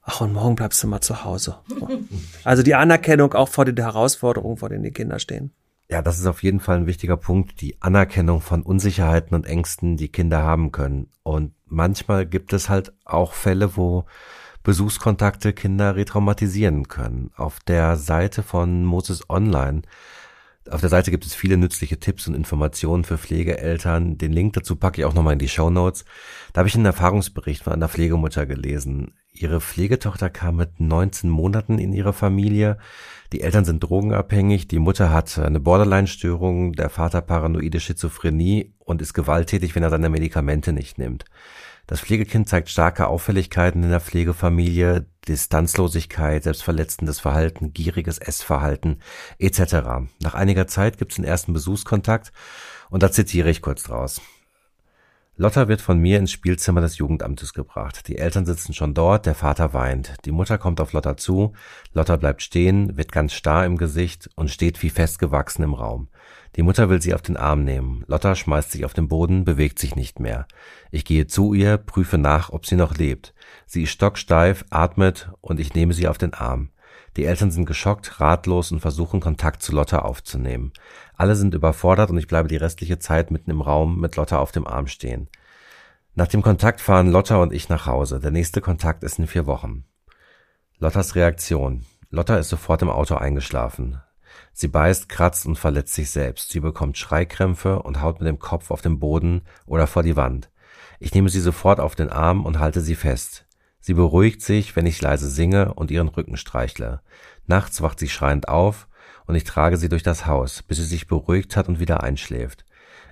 [0.03, 1.57] ach, und morgen bleibst du mal zu Hause.
[2.43, 5.51] Also die Anerkennung auch vor den Herausforderungen, vor denen die Kinder stehen.
[5.89, 9.97] Ja, das ist auf jeden Fall ein wichtiger Punkt, die Anerkennung von Unsicherheiten und Ängsten,
[9.97, 11.09] die Kinder haben können.
[11.23, 14.05] Und manchmal gibt es halt auch Fälle, wo
[14.67, 17.31] Besuchskontakte Kinder retraumatisieren können.
[17.37, 19.83] Auf der Seite von Moses Online,
[20.69, 24.17] auf der Seite gibt es viele nützliche Tipps und Informationen für Pflegeeltern.
[24.17, 26.03] Den Link dazu packe ich auch nochmal in die Show Notes.
[26.51, 29.13] Da habe ich einen Erfahrungsbericht von einer Pflegemutter gelesen.
[29.31, 32.77] Ihre Pflegetochter kam mit 19 Monaten in ihre Familie.
[33.31, 39.13] Die Eltern sind drogenabhängig, die Mutter hat eine Borderline-Störung, der Vater paranoide Schizophrenie und ist
[39.13, 41.23] gewalttätig, wenn er seine Medikamente nicht nimmt.
[41.87, 48.99] Das Pflegekind zeigt starke Auffälligkeiten in der Pflegefamilie, Distanzlosigkeit, selbstverletzendes Verhalten, gieriges Essverhalten
[49.39, 50.09] etc.
[50.21, 52.33] Nach einiger Zeit gibt es den ersten Besuchskontakt
[52.89, 54.21] und da zitiere ich kurz draus.
[55.39, 58.07] Lotta wird von mir ins Spielzimmer des Jugendamtes gebracht.
[58.07, 60.15] Die Eltern sitzen schon dort, der Vater weint.
[60.25, 61.53] Die Mutter kommt auf Lotta zu.
[61.93, 66.09] Lotta bleibt stehen, wird ganz starr im Gesicht und steht wie festgewachsen im Raum.
[66.57, 68.03] Die Mutter will sie auf den Arm nehmen.
[68.07, 70.47] Lotta schmeißt sich auf den Boden, bewegt sich nicht mehr.
[70.89, 73.35] Ich gehe zu ihr, prüfe nach, ob sie noch lebt.
[73.67, 76.71] Sie ist stocksteif, atmet und ich nehme sie auf den Arm.
[77.15, 80.73] Die Eltern sind geschockt, ratlos und versuchen Kontakt zu Lotta aufzunehmen.
[81.15, 84.51] Alle sind überfordert und ich bleibe die restliche Zeit mitten im Raum mit Lotta auf
[84.51, 85.29] dem Arm stehen.
[86.15, 88.19] Nach dem Kontakt fahren Lotta und ich nach Hause.
[88.19, 89.85] Der nächste Kontakt ist in vier Wochen.
[90.79, 91.85] Lottas Reaktion.
[92.09, 94.01] Lotta ist sofort im Auto eingeschlafen.
[94.59, 96.49] Sie beißt, kratzt und verletzt sich selbst.
[96.49, 100.49] Sie bekommt Schreikrämpfe und haut mit dem Kopf auf den Boden oder vor die Wand.
[100.99, 103.45] Ich nehme sie sofort auf den Arm und halte sie fest.
[103.79, 107.01] Sie beruhigt sich, wenn ich leise singe und ihren Rücken streichle.
[107.45, 108.87] Nachts wacht sie schreiend auf
[109.27, 112.65] und ich trage sie durch das Haus, bis sie sich beruhigt hat und wieder einschläft.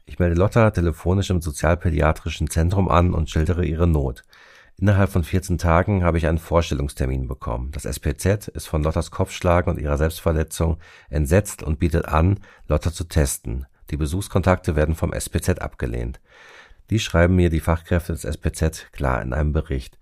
[0.07, 4.23] Ich melde Lotta telefonisch im sozialpädiatrischen Zentrum an und schildere ihre Not.
[4.77, 7.71] Innerhalb von 14 Tagen habe ich einen Vorstellungstermin bekommen.
[7.71, 13.05] Das SPZ ist von Lottas Kopfschlagen und ihrer Selbstverletzung entsetzt und bietet an, Lotta zu
[13.05, 13.67] testen.
[13.89, 16.19] Die Besuchskontakte werden vom SPZ abgelehnt.
[16.89, 19.97] Die schreiben mir die Fachkräfte des SPZ klar in einem Bericht.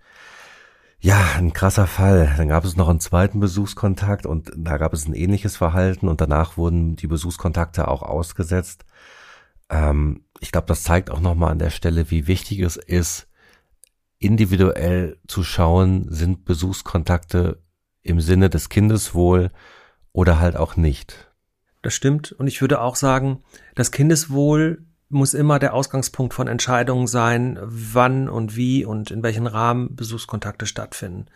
[0.99, 2.33] Ja, ein krasser Fall.
[2.37, 6.19] Dann gab es noch einen zweiten Besuchskontakt und da gab es ein ähnliches Verhalten und
[6.19, 8.85] danach wurden die Besuchskontakte auch ausgesetzt.
[9.69, 13.27] Ähm, ich glaube, das zeigt auch nochmal an der Stelle, wie wichtig es ist,
[14.23, 17.61] individuell zu schauen, sind Besuchskontakte
[18.01, 19.51] im Sinne des Kindeswohl
[20.11, 21.31] oder halt auch nicht.
[21.81, 22.31] Das stimmt.
[22.31, 23.43] Und ich würde auch sagen,
[23.75, 29.47] das Kindeswohl muss immer der Ausgangspunkt von Entscheidungen sein, wann und wie und in welchen
[29.47, 31.27] Rahmen Besuchskontakte stattfinden.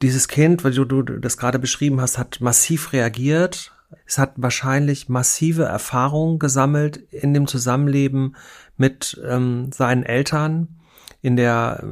[0.00, 3.72] Dieses Kind, weil du, du das gerade beschrieben hast, hat massiv reagiert.
[4.06, 8.36] Es hat wahrscheinlich massive Erfahrungen gesammelt in dem Zusammenleben
[8.76, 10.77] mit ähm, seinen Eltern,
[11.20, 11.82] in der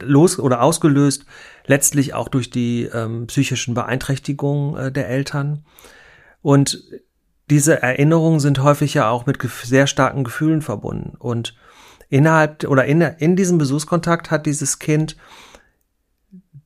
[0.00, 1.26] los oder ausgelöst
[1.66, 5.64] letztlich auch durch die ähm, psychischen Beeinträchtigungen äh, der Eltern.
[6.42, 6.84] Und
[7.50, 11.16] diese Erinnerungen sind häufig ja auch mit sehr starken Gefühlen verbunden.
[11.18, 11.56] Und
[12.08, 15.16] innerhalb oder in, in diesem Besuchskontakt hat dieses Kind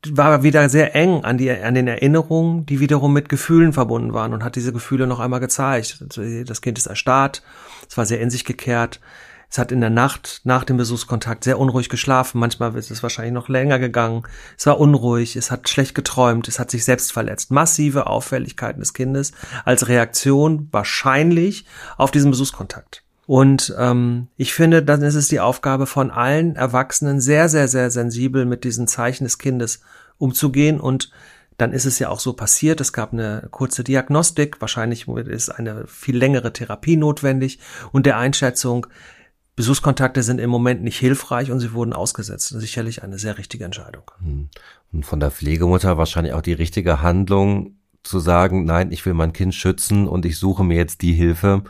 [0.08, 4.34] war wieder sehr eng an die an den Erinnerungen, die wiederum mit Gefühlen verbunden waren
[4.34, 6.04] und hat diese Gefühle noch einmal gezeigt.
[6.46, 7.42] Das Kind ist erstarrt,
[7.88, 9.00] es war sehr in sich gekehrt,
[9.50, 12.38] es hat in der Nacht nach dem Besuchskontakt sehr unruhig geschlafen.
[12.38, 14.24] Manchmal ist es wahrscheinlich noch länger gegangen.
[14.58, 17.50] Es war unruhig, es hat schlecht geträumt, es hat sich selbst verletzt.
[17.50, 19.32] Massive Auffälligkeiten des Kindes
[19.64, 23.02] als Reaktion wahrscheinlich auf diesen Besuchskontakt.
[23.26, 27.90] Und ähm, ich finde, dann ist es die Aufgabe von allen Erwachsenen, sehr, sehr, sehr
[27.90, 29.80] sensibel mit diesen Zeichen des Kindes
[30.18, 31.10] umzugehen und
[31.58, 32.80] dann ist es ja auch so passiert.
[32.80, 34.60] Es gab eine kurze Diagnostik.
[34.60, 37.58] Wahrscheinlich ist eine viel längere Therapie notwendig
[37.92, 38.86] und der Einschätzung,
[39.56, 42.48] Besuchskontakte sind im Moment nicht hilfreich und sie wurden ausgesetzt.
[42.48, 44.10] Sicherlich eine sehr richtige Entscheidung.
[44.22, 44.48] Hm.
[44.92, 49.32] Und von der Pflegemutter wahrscheinlich auch die richtige Handlung zu sagen, nein, ich will mein
[49.32, 51.64] Kind schützen und ich suche mir jetzt die Hilfe,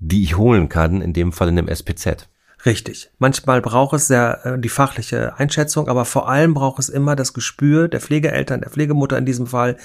[0.00, 2.28] die ich holen kann, in dem Fall in dem SPZ.
[2.66, 3.10] Richtig.
[3.18, 7.32] Manchmal braucht es sehr äh, die fachliche Einschätzung, aber vor allem braucht es immer das
[7.32, 9.78] Gespür der Pflegeeltern, der Pflegemutter in diesem Fall,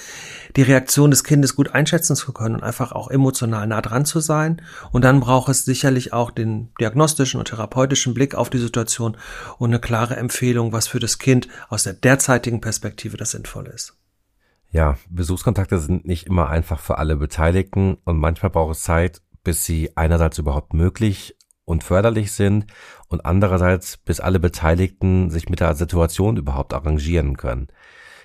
[0.56, 4.20] die Reaktion des Kindes gut einschätzen zu können und einfach auch emotional nah dran zu
[4.20, 4.60] sein.
[4.92, 9.16] Und dann braucht es sicherlich auch den diagnostischen und therapeutischen Blick auf die Situation
[9.58, 13.96] und eine klare Empfehlung, was für das Kind aus der derzeitigen Perspektive das Sinnvolle ist.
[14.70, 19.64] Ja, Besuchskontakte sind nicht immer einfach für alle Beteiligten und manchmal braucht es Zeit, bis
[19.64, 21.35] sie einerseits überhaupt möglich
[21.66, 22.66] und förderlich sind
[23.08, 27.68] und andererseits bis alle Beteiligten sich mit der Situation überhaupt arrangieren können.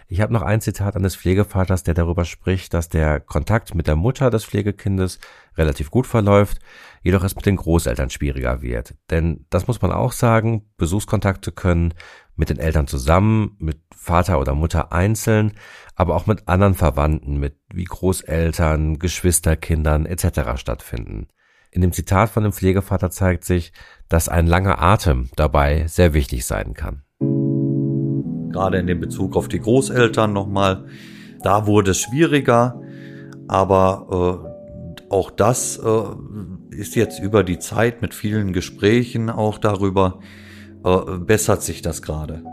[0.07, 3.95] Ich habe noch ein Zitat eines Pflegevaters, der darüber spricht, dass der Kontakt mit der
[3.95, 5.19] Mutter des Pflegekindes
[5.57, 6.59] relativ gut verläuft,
[7.01, 8.95] jedoch es mit den Großeltern schwieriger wird.
[9.09, 11.93] Denn das muss man auch sagen, Besuchskontakte können
[12.35, 15.53] mit den Eltern zusammen, mit Vater oder Mutter einzeln,
[15.95, 20.59] aber auch mit anderen Verwandten, mit wie Großeltern, Geschwisterkindern etc.
[20.59, 21.29] stattfinden.
[21.71, 23.71] In dem Zitat von dem Pflegevater zeigt sich,
[24.09, 27.03] dass ein langer Atem dabei sehr wichtig sein kann.
[28.51, 30.85] Gerade in dem Bezug auf die Großeltern nochmal,
[31.41, 32.81] da wurde es schwieriger,
[33.47, 40.19] aber äh, auch das äh, ist jetzt über die Zeit mit vielen Gesprächen auch darüber,
[40.83, 42.43] äh, bessert sich das gerade.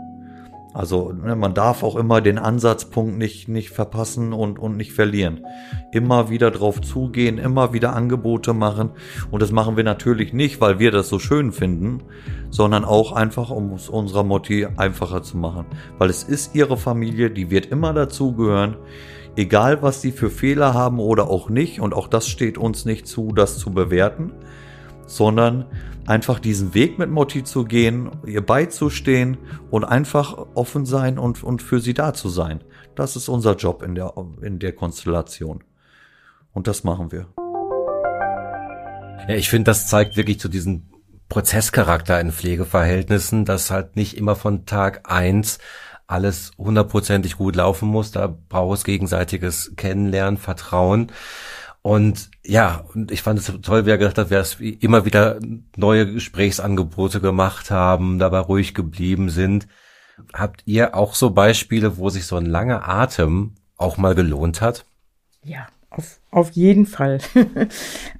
[0.73, 5.45] Also ne, man darf auch immer den Ansatzpunkt nicht, nicht verpassen und, und nicht verlieren.
[5.91, 8.91] Immer wieder drauf zugehen, immer wieder Angebote machen.
[9.31, 12.03] Und das machen wir natürlich nicht, weil wir das so schön finden,
[12.51, 15.65] sondern auch einfach, um es unserer Motti einfacher zu machen.
[15.97, 18.77] Weil es ist ihre Familie, die wird immer dazugehören.
[19.35, 21.79] Egal, was sie für Fehler haben oder auch nicht.
[21.79, 24.33] Und auch das steht uns nicht zu, das zu bewerten.
[25.09, 25.65] Sondern
[26.05, 29.37] einfach diesen Weg mit Motti zu gehen, ihr beizustehen
[29.71, 32.63] und einfach offen sein und, und für sie da zu sein.
[32.95, 35.63] Das ist unser Job in der, in der Konstellation.
[36.53, 37.27] Und das machen wir.
[39.27, 40.89] Ja, ich finde, das zeigt wirklich zu diesem
[41.27, 45.59] Prozesscharakter in Pflegeverhältnissen, dass halt nicht immer von Tag eins
[46.07, 48.11] alles hundertprozentig gut laufen muss.
[48.11, 51.11] Da braucht es gegenseitiges Kennenlernen, Vertrauen.
[51.89, 54.45] Und ja, und ich fand es toll, wie er gesagt hat, wir
[54.79, 55.39] immer wieder
[55.75, 59.67] neue Gesprächsangebote gemacht haben, dabei ruhig geblieben sind.
[60.31, 64.85] Habt ihr auch so Beispiele, wo sich so ein langer Atem auch mal gelohnt hat?
[65.43, 67.21] Ja, auf, auf jeden Fall.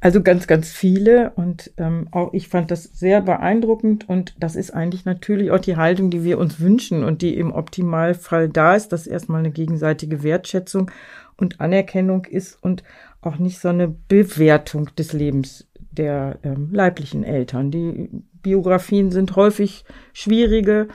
[0.02, 1.30] also ganz, ganz viele.
[1.36, 4.10] Und ähm, auch ich fand das sehr beeindruckend.
[4.10, 7.52] Und das ist eigentlich natürlich auch die Haltung, die wir uns wünschen und die im
[7.52, 10.90] Optimalfall da ist, dass erstmal eine gegenseitige Wertschätzung
[11.38, 12.84] und Anerkennung ist und
[13.22, 17.72] auch nicht so eine Bewertung des Lebens der ähm, leiblichen Eltern.
[17.72, 18.10] Die
[18.42, 20.88] Biografien sind häufig schwierige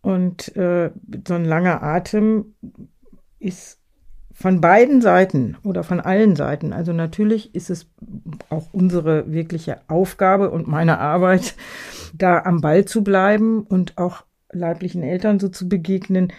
[0.00, 0.90] und äh,
[1.26, 2.54] so ein langer Atem
[3.38, 3.78] ist
[4.32, 6.72] von beiden Seiten oder von allen Seiten.
[6.72, 7.86] Also natürlich ist es
[8.50, 11.54] auch unsere wirkliche Aufgabe und meine Arbeit,
[12.14, 16.32] da am Ball zu bleiben und auch leiblichen Eltern so zu begegnen,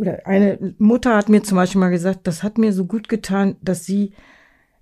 [0.00, 3.56] oder eine Mutter hat mir zum Beispiel mal gesagt, das hat mir so gut getan,
[3.60, 4.14] dass sie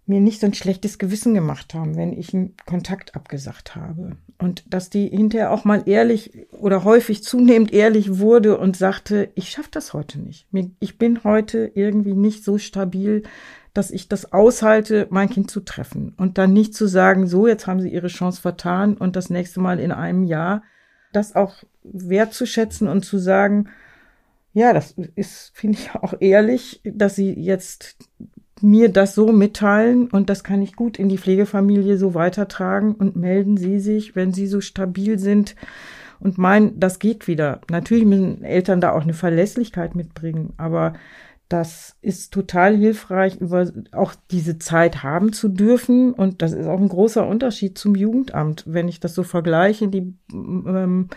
[0.06, 4.16] mir nicht so ein schlechtes Gewissen gemacht haben, wenn ich einen Kontakt abgesagt habe.
[4.38, 9.50] Und dass die hinterher auch mal ehrlich oder häufig zunehmend ehrlich wurde und sagte, ich
[9.50, 10.46] schaffe das heute nicht.
[10.78, 13.24] Ich bin heute irgendwie nicht so stabil,
[13.74, 16.14] dass ich das aushalte, mein Kind zu treffen.
[16.16, 19.60] Und dann nicht zu sagen, so, jetzt haben sie ihre Chance vertan und das nächste
[19.60, 20.62] Mal in einem Jahr.
[21.12, 23.68] Das auch wertzuschätzen und zu sagen,
[24.58, 27.96] ja, das ist, finde ich auch ehrlich, dass sie jetzt
[28.60, 33.14] mir das so mitteilen und das kann ich gut in die Pflegefamilie so weitertragen und
[33.14, 35.54] melden Sie sich, wenn Sie so stabil sind
[36.18, 37.60] und meinen, das geht wieder.
[37.70, 40.94] Natürlich müssen Eltern da auch eine Verlässlichkeit mitbringen, aber
[41.48, 46.12] das ist total hilfreich, über auch diese Zeit haben zu dürfen.
[46.12, 48.64] Und das ist auch ein großer Unterschied zum Jugendamt.
[48.66, 51.08] Wenn ich das so vergleiche, die ähm,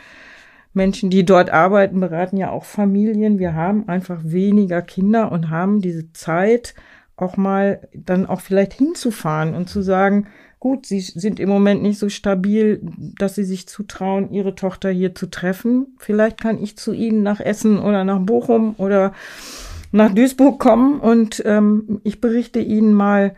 [0.74, 3.39] Menschen, die dort arbeiten, beraten ja auch Familien.
[3.39, 6.74] Wir haben einfach weniger Kinder und haben diese Zeit,
[7.17, 10.28] auch mal dann auch vielleicht hinzufahren und zu sagen,
[10.59, 12.82] gut, sie sind im Moment nicht so stabil,
[13.17, 15.95] dass sie sich zutrauen, ihre Tochter hier zu treffen.
[15.99, 19.13] Vielleicht kann ich zu ihnen nach Essen oder nach Bochum oder
[19.91, 23.36] nach Duisburg kommen und ähm, ich berichte ihnen mal,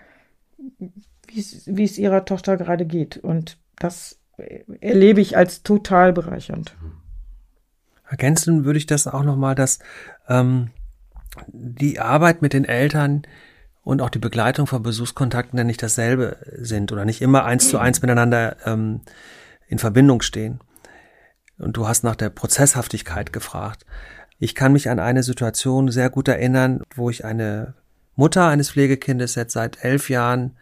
[1.28, 3.18] wie es ihrer Tochter gerade geht.
[3.18, 4.20] Und das
[4.82, 6.76] erlebe ich als total bereichernd.
[8.08, 9.80] Ergänzen würde ich das auch nochmal, dass
[10.28, 10.70] ähm,
[11.48, 13.24] die Arbeit mit den Eltern
[13.84, 17.78] und auch die Begleitung von Besuchskontakten dann nicht dasselbe sind oder nicht immer eins zu
[17.78, 19.02] eins miteinander ähm,
[19.68, 20.60] in Verbindung stehen.
[21.58, 23.86] Und du hast nach der Prozesshaftigkeit gefragt.
[24.40, 27.76] Ich kann mich an eine Situation sehr gut erinnern, wo ich eine
[28.16, 30.58] Mutter eines Pflegekindes jetzt seit elf Jahren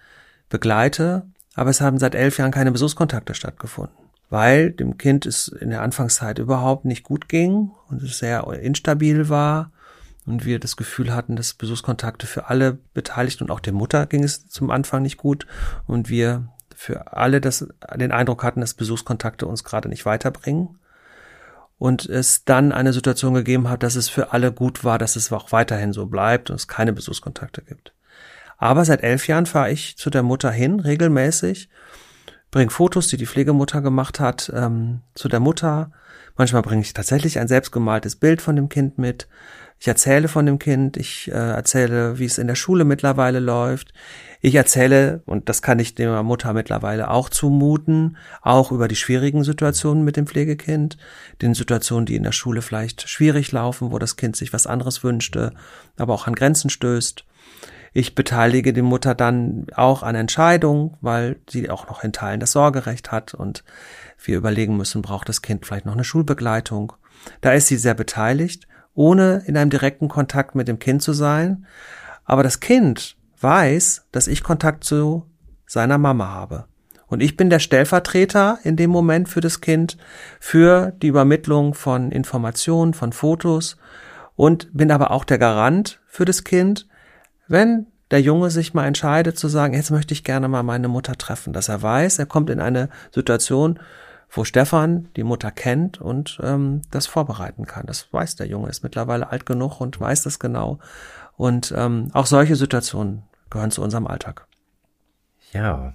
[0.49, 1.23] begleite,
[1.55, 3.95] aber es haben seit elf Jahren keine Besuchskontakte stattgefunden.
[4.31, 9.27] Weil dem Kind es in der Anfangszeit überhaupt nicht gut ging und es sehr instabil
[9.27, 9.73] war
[10.25, 14.23] und wir das Gefühl hatten, dass Besuchskontakte für alle Beteiligten und auch der Mutter ging
[14.23, 15.45] es zum Anfang nicht gut
[15.85, 20.79] und wir für alle das, den Eindruck hatten, dass Besuchskontakte uns gerade nicht weiterbringen
[21.77, 25.29] und es dann eine Situation gegeben hat, dass es für alle gut war, dass es
[25.33, 27.93] auch weiterhin so bleibt und es keine Besuchskontakte gibt.
[28.57, 31.67] Aber seit elf Jahren fahre ich zu der Mutter hin, regelmäßig,
[32.51, 35.91] bringe Fotos, die die Pflegemutter gemacht hat, ähm, zu der Mutter.
[36.37, 39.27] Manchmal bringe ich tatsächlich ein selbstgemaltes Bild von dem Kind mit.
[39.79, 43.93] Ich erzähle von dem Kind, ich äh, erzähle, wie es in der Schule mittlerweile läuft.
[44.39, 49.43] Ich erzähle, und das kann ich der Mutter mittlerweile auch zumuten, auch über die schwierigen
[49.43, 50.97] Situationen mit dem Pflegekind,
[51.41, 55.03] den Situationen, die in der Schule vielleicht schwierig laufen, wo das Kind sich was anderes
[55.03, 55.53] wünschte,
[55.97, 57.25] aber auch an Grenzen stößt.
[57.93, 62.53] Ich beteilige die Mutter dann auch an Entscheidungen, weil sie auch noch in Teilen das
[62.53, 63.65] Sorgerecht hat und
[64.23, 66.93] wir überlegen müssen, braucht das Kind vielleicht noch eine Schulbegleitung.
[67.41, 71.65] Da ist sie sehr beteiligt, ohne in einem direkten Kontakt mit dem Kind zu sein.
[72.23, 75.25] Aber das Kind weiß, dass ich Kontakt zu
[75.65, 76.65] seiner Mama habe.
[77.07, 79.97] Und ich bin der Stellvertreter in dem Moment für das Kind,
[80.39, 83.75] für die Übermittlung von Informationen, von Fotos
[84.37, 86.87] und bin aber auch der Garant für das Kind,
[87.51, 91.17] wenn der Junge sich mal entscheidet zu sagen, jetzt möchte ich gerne mal meine Mutter
[91.17, 93.79] treffen, dass er weiß, er kommt in eine Situation,
[94.29, 97.85] wo Stefan die Mutter kennt und ähm, das vorbereiten kann.
[97.85, 100.79] Das weiß der Junge, ist mittlerweile alt genug und weiß das genau.
[101.35, 104.47] Und ähm, auch solche Situationen gehören zu unserem Alltag.
[105.51, 105.93] Ja,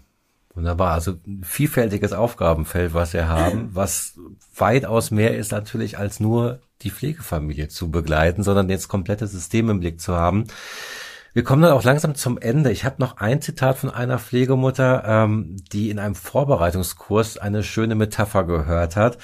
[0.54, 0.92] wunderbar.
[0.92, 4.18] Also vielfältiges Aufgabenfeld, was wir haben, was
[4.54, 9.80] weitaus mehr ist natürlich als nur die Pflegefamilie zu begleiten, sondern das komplette System im
[9.80, 10.44] Blick zu haben.
[11.36, 12.72] Wir kommen dann auch langsam zum Ende.
[12.72, 17.94] Ich habe noch ein Zitat von einer Pflegemutter, ähm, die in einem Vorbereitungskurs eine schöne
[17.94, 19.18] Metapher gehört hat,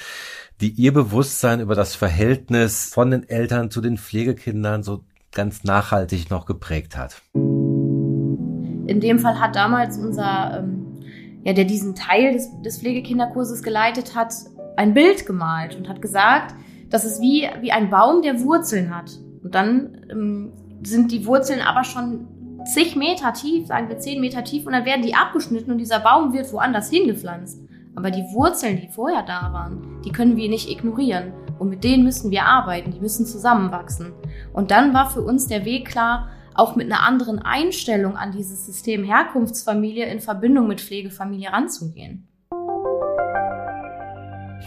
[0.61, 6.29] die ihr Bewusstsein über das Verhältnis von den Eltern zu den Pflegekindern so ganz nachhaltig
[6.29, 7.19] noch geprägt hat.
[7.33, 10.99] In dem Fall hat damals unser, ähm,
[11.43, 14.35] ja, der diesen Teil des, des Pflegekinderkurses geleitet hat,
[14.77, 16.53] ein Bild gemalt und hat gesagt,
[16.91, 19.09] das ist wie, wie ein Baum, der Wurzeln hat.
[19.41, 20.53] Und dann ähm,
[20.83, 22.27] sind die Wurzeln aber schon
[22.65, 25.99] zig Meter tief, sagen wir zehn Meter tief, und dann werden die abgeschnitten und dieser
[25.99, 27.59] Baum wird woanders hingepflanzt.
[27.95, 31.31] Aber die Wurzeln, die vorher da waren, die können wir nicht ignorieren.
[31.59, 34.13] Und mit denen müssen wir arbeiten, die müssen zusammenwachsen.
[34.51, 38.65] Und dann war für uns der Weg klar, auch mit einer anderen Einstellung an dieses
[38.65, 42.27] System Herkunftsfamilie in Verbindung mit Pflegefamilie ranzugehen.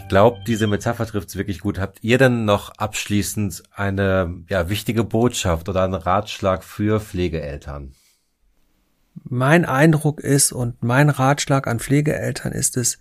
[0.06, 1.80] Ich glaube, diese Metapher trifft es wirklich gut.
[1.80, 7.92] Habt ihr denn noch abschließend eine ja, wichtige Botschaft oder einen Ratschlag für Pflegeeltern?
[9.24, 13.00] Mein Eindruck ist und mein Ratschlag an Pflegeeltern ist es,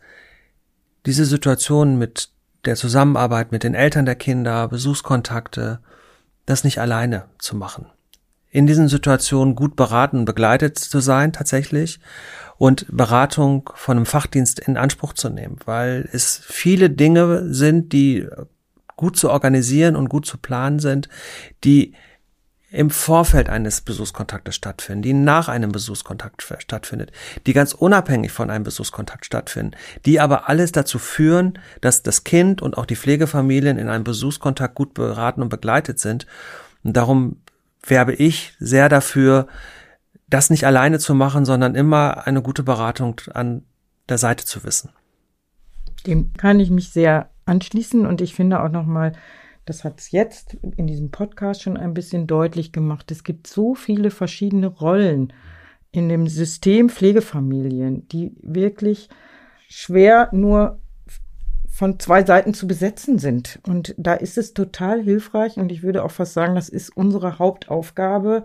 [1.06, 2.30] diese Situation mit
[2.66, 5.82] der Zusammenarbeit mit den Eltern der Kinder, Besuchskontakte,
[6.48, 7.86] das nicht alleine zu machen.
[8.50, 12.00] In diesen Situationen gut beraten und begleitet zu sein tatsächlich
[12.58, 18.28] und Beratung von einem Fachdienst in Anspruch zu nehmen, weil es viele Dinge sind, die
[18.96, 21.10] gut zu organisieren und gut zu planen sind,
[21.64, 21.94] die
[22.72, 27.12] im Vorfeld eines Besuchskontaktes stattfinden, die nach einem Besuchskontakt stattfindet,
[27.46, 32.62] die ganz unabhängig von einem Besuchskontakt stattfinden, die aber alles dazu führen, dass das Kind
[32.62, 36.28] und auch die Pflegefamilien in einem Besuchskontakt gut beraten und begleitet sind.
[36.84, 37.38] Und darum
[37.88, 39.48] werbe ich sehr dafür,
[40.28, 43.64] das nicht alleine zu machen, sondern immer eine gute Beratung an
[44.10, 44.90] der Seite zu wissen.
[46.06, 49.14] Dem kann ich mich sehr anschließen und ich finde auch nochmal,
[49.66, 53.12] das hat es jetzt in diesem Podcast schon ein bisschen deutlich gemacht.
[53.12, 55.34] Es gibt so viele verschiedene Rollen
[55.92, 59.10] in dem System Pflegefamilien, die wirklich
[59.68, 60.80] schwer nur
[61.68, 63.60] von zwei Seiten zu besetzen sind.
[63.68, 67.40] Und da ist es total hilfreich und ich würde auch fast sagen, das ist unsere
[67.40, 68.44] Hauptaufgabe,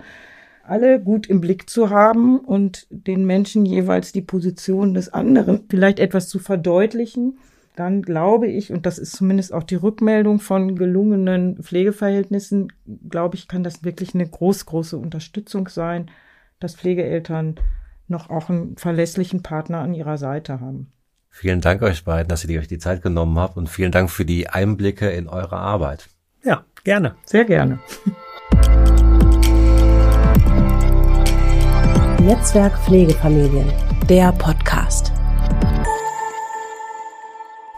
[0.65, 5.99] alle gut im Blick zu haben und den Menschen jeweils die Position des anderen vielleicht
[5.99, 7.39] etwas zu verdeutlichen,
[7.77, 12.73] dann glaube ich, und das ist zumindest auch die Rückmeldung von gelungenen Pflegeverhältnissen,
[13.09, 16.11] glaube ich, kann das wirklich eine groß, große Unterstützung sein,
[16.59, 17.57] dass Pflegeeltern
[18.07, 20.93] noch auch einen verlässlichen Partner an ihrer Seite haben.
[21.31, 24.25] Vielen Dank euch beiden, dass ihr euch die Zeit genommen habt und vielen Dank für
[24.25, 26.09] die Einblicke in eure Arbeit.
[26.43, 27.15] Ja, gerne.
[27.25, 27.79] Sehr gerne.
[32.31, 33.67] Netzwerk Pflegefamilien,
[34.09, 35.11] der Podcast.